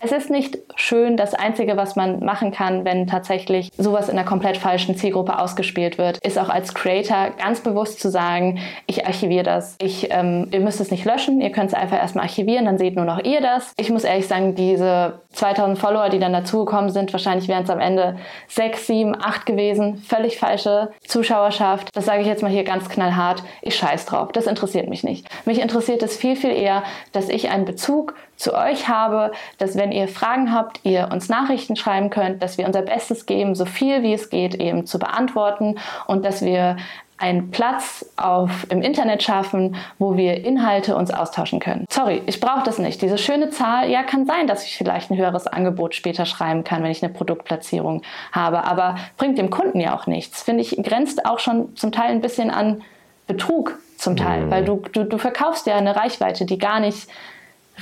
[0.00, 1.16] Es ist nicht schön.
[1.16, 5.98] Das Einzige, was man machen kann, wenn tatsächlich sowas in einer komplett falschen Zielgruppe ausgespielt
[5.98, 9.76] wird, ist auch als Creator ganz bewusst zu sagen, ich archiviere das.
[9.80, 12.96] Ich, ähm, ihr müsst es nicht löschen, ihr könnt es einfach erstmal archivieren, dann seht
[12.96, 13.72] nur noch ihr das.
[13.76, 17.80] Ich muss ehrlich sagen, diese 2000 Follower, die dann dazugekommen sind, wahrscheinlich wären es am
[17.80, 18.16] Ende
[18.48, 19.98] 6, 7, 8 gewesen.
[19.98, 21.88] Völlig falsche Zuschauerschaft.
[21.94, 23.42] Das sage ich jetzt mal hier ganz knallhart.
[23.62, 24.32] Ich scheiß drauf.
[24.32, 25.28] Das interessiert mich nicht.
[25.44, 26.75] Mich interessiert es viel, viel eher,
[27.12, 31.76] dass ich einen Bezug zu euch habe, dass wenn ihr Fragen habt, ihr uns Nachrichten
[31.76, 35.76] schreiben könnt, dass wir unser Bestes geben, so viel wie es geht eben zu beantworten
[36.06, 36.76] und dass wir
[37.18, 41.86] einen Platz auf, im Internet schaffen, wo wir Inhalte uns austauschen können.
[41.88, 43.00] Sorry, ich brauche das nicht.
[43.00, 46.82] Diese schöne Zahl, ja, kann sein, dass ich vielleicht ein höheres Angebot später schreiben kann,
[46.82, 48.02] wenn ich eine Produktplatzierung
[48.32, 50.42] habe, aber bringt dem Kunden ja auch nichts.
[50.42, 52.82] Finde ich, grenzt auch schon zum Teil ein bisschen an
[53.26, 54.50] Betrug zum Teil, mhm.
[54.50, 57.08] weil du, du, du verkaufst ja eine Reichweite, die gar nicht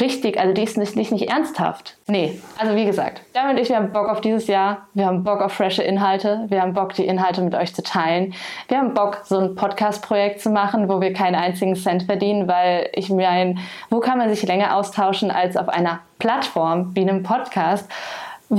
[0.01, 1.97] richtig, also die ist nicht, nicht, nicht ernsthaft.
[2.07, 5.41] Nee, also wie gesagt, damit ich, wir haben Bock auf dieses Jahr, wir haben Bock
[5.41, 8.35] auf frische Inhalte, wir haben Bock, die Inhalte mit euch zu teilen.
[8.69, 12.91] Wir haben Bock, so ein Podcast-Projekt zu machen, wo wir keinen einzigen Cent verdienen, weil
[12.93, 13.61] ich mir ein,
[13.91, 17.89] wo kann man sich länger austauschen als auf einer Plattform wie einem Podcast?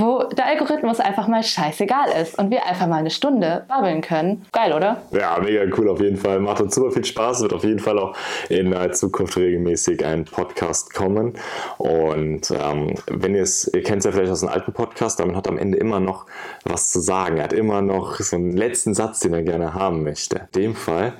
[0.00, 4.44] Wo der Algorithmus einfach mal scheißegal ist und wir einfach mal eine Stunde babbeln können.
[4.52, 5.02] Geil, oder?
[5.12, 6.40] Ja, mega cool auf jeden Fall.
[6.40, 7.42] Macht uns super viel Spaß.
[7.42, 8.16] Wird auf jeden Fall auch
[8.48, 11.34] in der Zukunft regelmäßig ein Podcast kommen.
[11.78, 15.36] Und ähm, wenn ihr es, ihr kennt es ja vielleicht aus einem alten Podcast, damit
[15.36, 16.26] hat am Ende immer noch
[16.64, 17.38] was zu sagen.
[17.38, 20.48] Er hat immer noch so einen letzten Satz, den er gerne haben möchte.
[20.54, 21.14] In dem Fall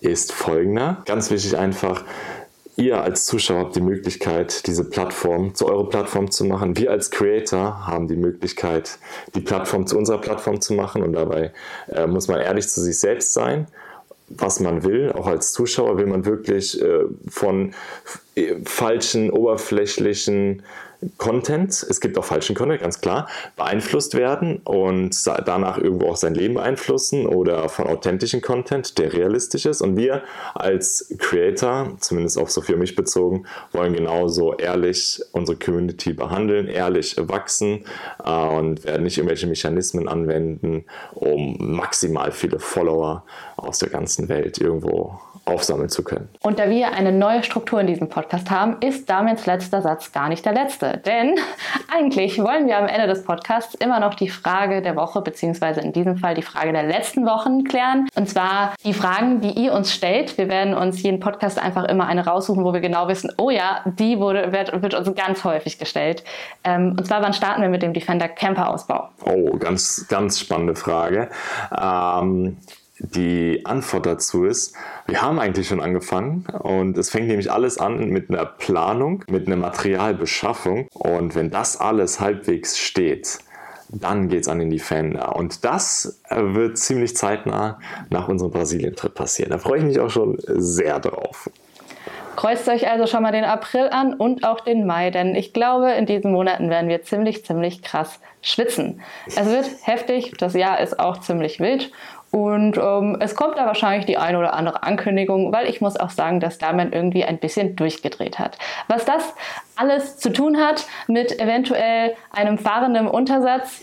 [0.00, 1.02] ist folgender.
[1.04, 2.04] Ganz wichtig einfach,
[2.80, 6.78] Ihr als Zuschauer habt die Möglichkeit, diese Plattform zu eurer Plattform zu machen.
[6.78, 8.98] Wir als Creator haben die Möglichkeit,
[9.34, 11.02] die Plattform zu unserer Plattform zu machen.
[11.02, 11.52] Und dabei
[11.88, 13.66] äh, muss man ehrlich zu sich selbst sein.
[14.30, 17.74] was man will, auch als Zuschauer will man wirklich äh, von
[18.36, 20.62] äh, falschen, oberflächlichen
[21.16, 26.34] Content, es gibt auch falschen Content, ganz klar, beeinflusst werden und danach irgendwo auch sein
[26.34, 29.80] Leben beeinflussen oder von authentischen Content, der realistisch ist.
[29.80, 30.22] Und wir
[30.54, 37.16] als Creator, zumindest auf Sophie und mich bezogen, wollen genauso ehrlich unsere Community behandeln, ehrlich
[37.18, 37.84] wachsen
[38.24, 40.84] äh, und werden nicht irgendwelche Mechanismen anwenden,
[41.14, 43.24] um maximal viele Follower
[43.56, 45.18] aus der ganzen Welt irgendwo
[45.50, 46.28] aufsammeln zu können.
[46.42, 50.28] Und da wir eine neue Struktur in diesem Podcast haben, ist Damiens letzter Satz gar
[50.28, 50.98] nicht der letzte.
[50.98, 51.34] Denn
[51.94, 55.92] eigentlich wollen wir am Ende des Podcasts immer noch die Frage der Woche, beziehungsweise in
[55.92, 58.08] diesem Fall die Frage der letzten Wochen klären.
[58.14, 60.38] Und zwar die Fragen, die ihr uns stellt.
[60.38, 63.82] Wir werden uns jeden Podcast einfach immer eine raussuchen, wo wir genau wissen, oh ja,
[63.84, 66.24] die wurde, wird, wird uns ganz häufig gestellt.
[66.64, 69.08] Ähm, und zwar, wann starten wir mit dem Defender Camper Ausbau?
[69.24, 71.28] Oh, ganz, ganz spannende Frage.
[71.76, 72.56] Ähm,
[73.00, 74.74] die Antwort dazu ist,
[75.06, 79.46] wir haben eigentlich schon angefangen und es fängt nämlich alles an mit einer Planung, mit
[79.46, 83.38] einer Materialbeschaffung und wenn das alles halbwegs steht,
[83.88, 85.34] dann geht es an den Defender.
[85.34, 89.50] Und das wird ziemlich zeitnah nach unserem Brasilien-Trip passieren.
[89.50, 91.50] Da freue ich mich auch schon sehr drauf.
[92.36, 95.90] Kreuzt euch also schon mal den April an und auch den Mai, denn ich glaube,
[95.92, 99.02] in diesen Monaten werden wir ziemlich, ziemlich krass schwitzen.
[99.26, 101.90] Es wird heftig, das Jahr ist auch ziemlich wild
[102.30, 106.10] und ähm, es kommt da wahrscheinlich die eine oder andere Ankündigung, weil ich muss auch
[106.10, 108.56] sagen, dass Damian irgendwie ein bisschen durchgedreht hat.
[108.86, 109.34] Was das
[109.76, 113.80] alles zu tun hat mit eventuell einem fahrenden Untersatz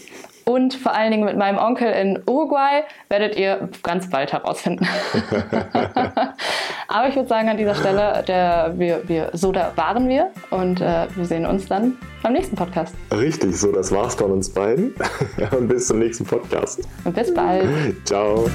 [0.47, 4.87] und vor allen Dingen mit meinem Onkel in Uruguay, werdet ihr ganz bald herausfinden.
[6.87, 10.79] Aber ich würde sagen, an dieser Stelle, der, wir, wir, so da waren wir und
[10.79, 12.95] äh, wir sehen uns dann beim nächsten Podcast.
[13.11, 14.95] Richtig, so das war's von uns beiden.
[15.51, 16.87] und bis zum nächsten Podcast.
[17.03, 17.67] Und bis bald.
[18.05, 18.49] Ciao.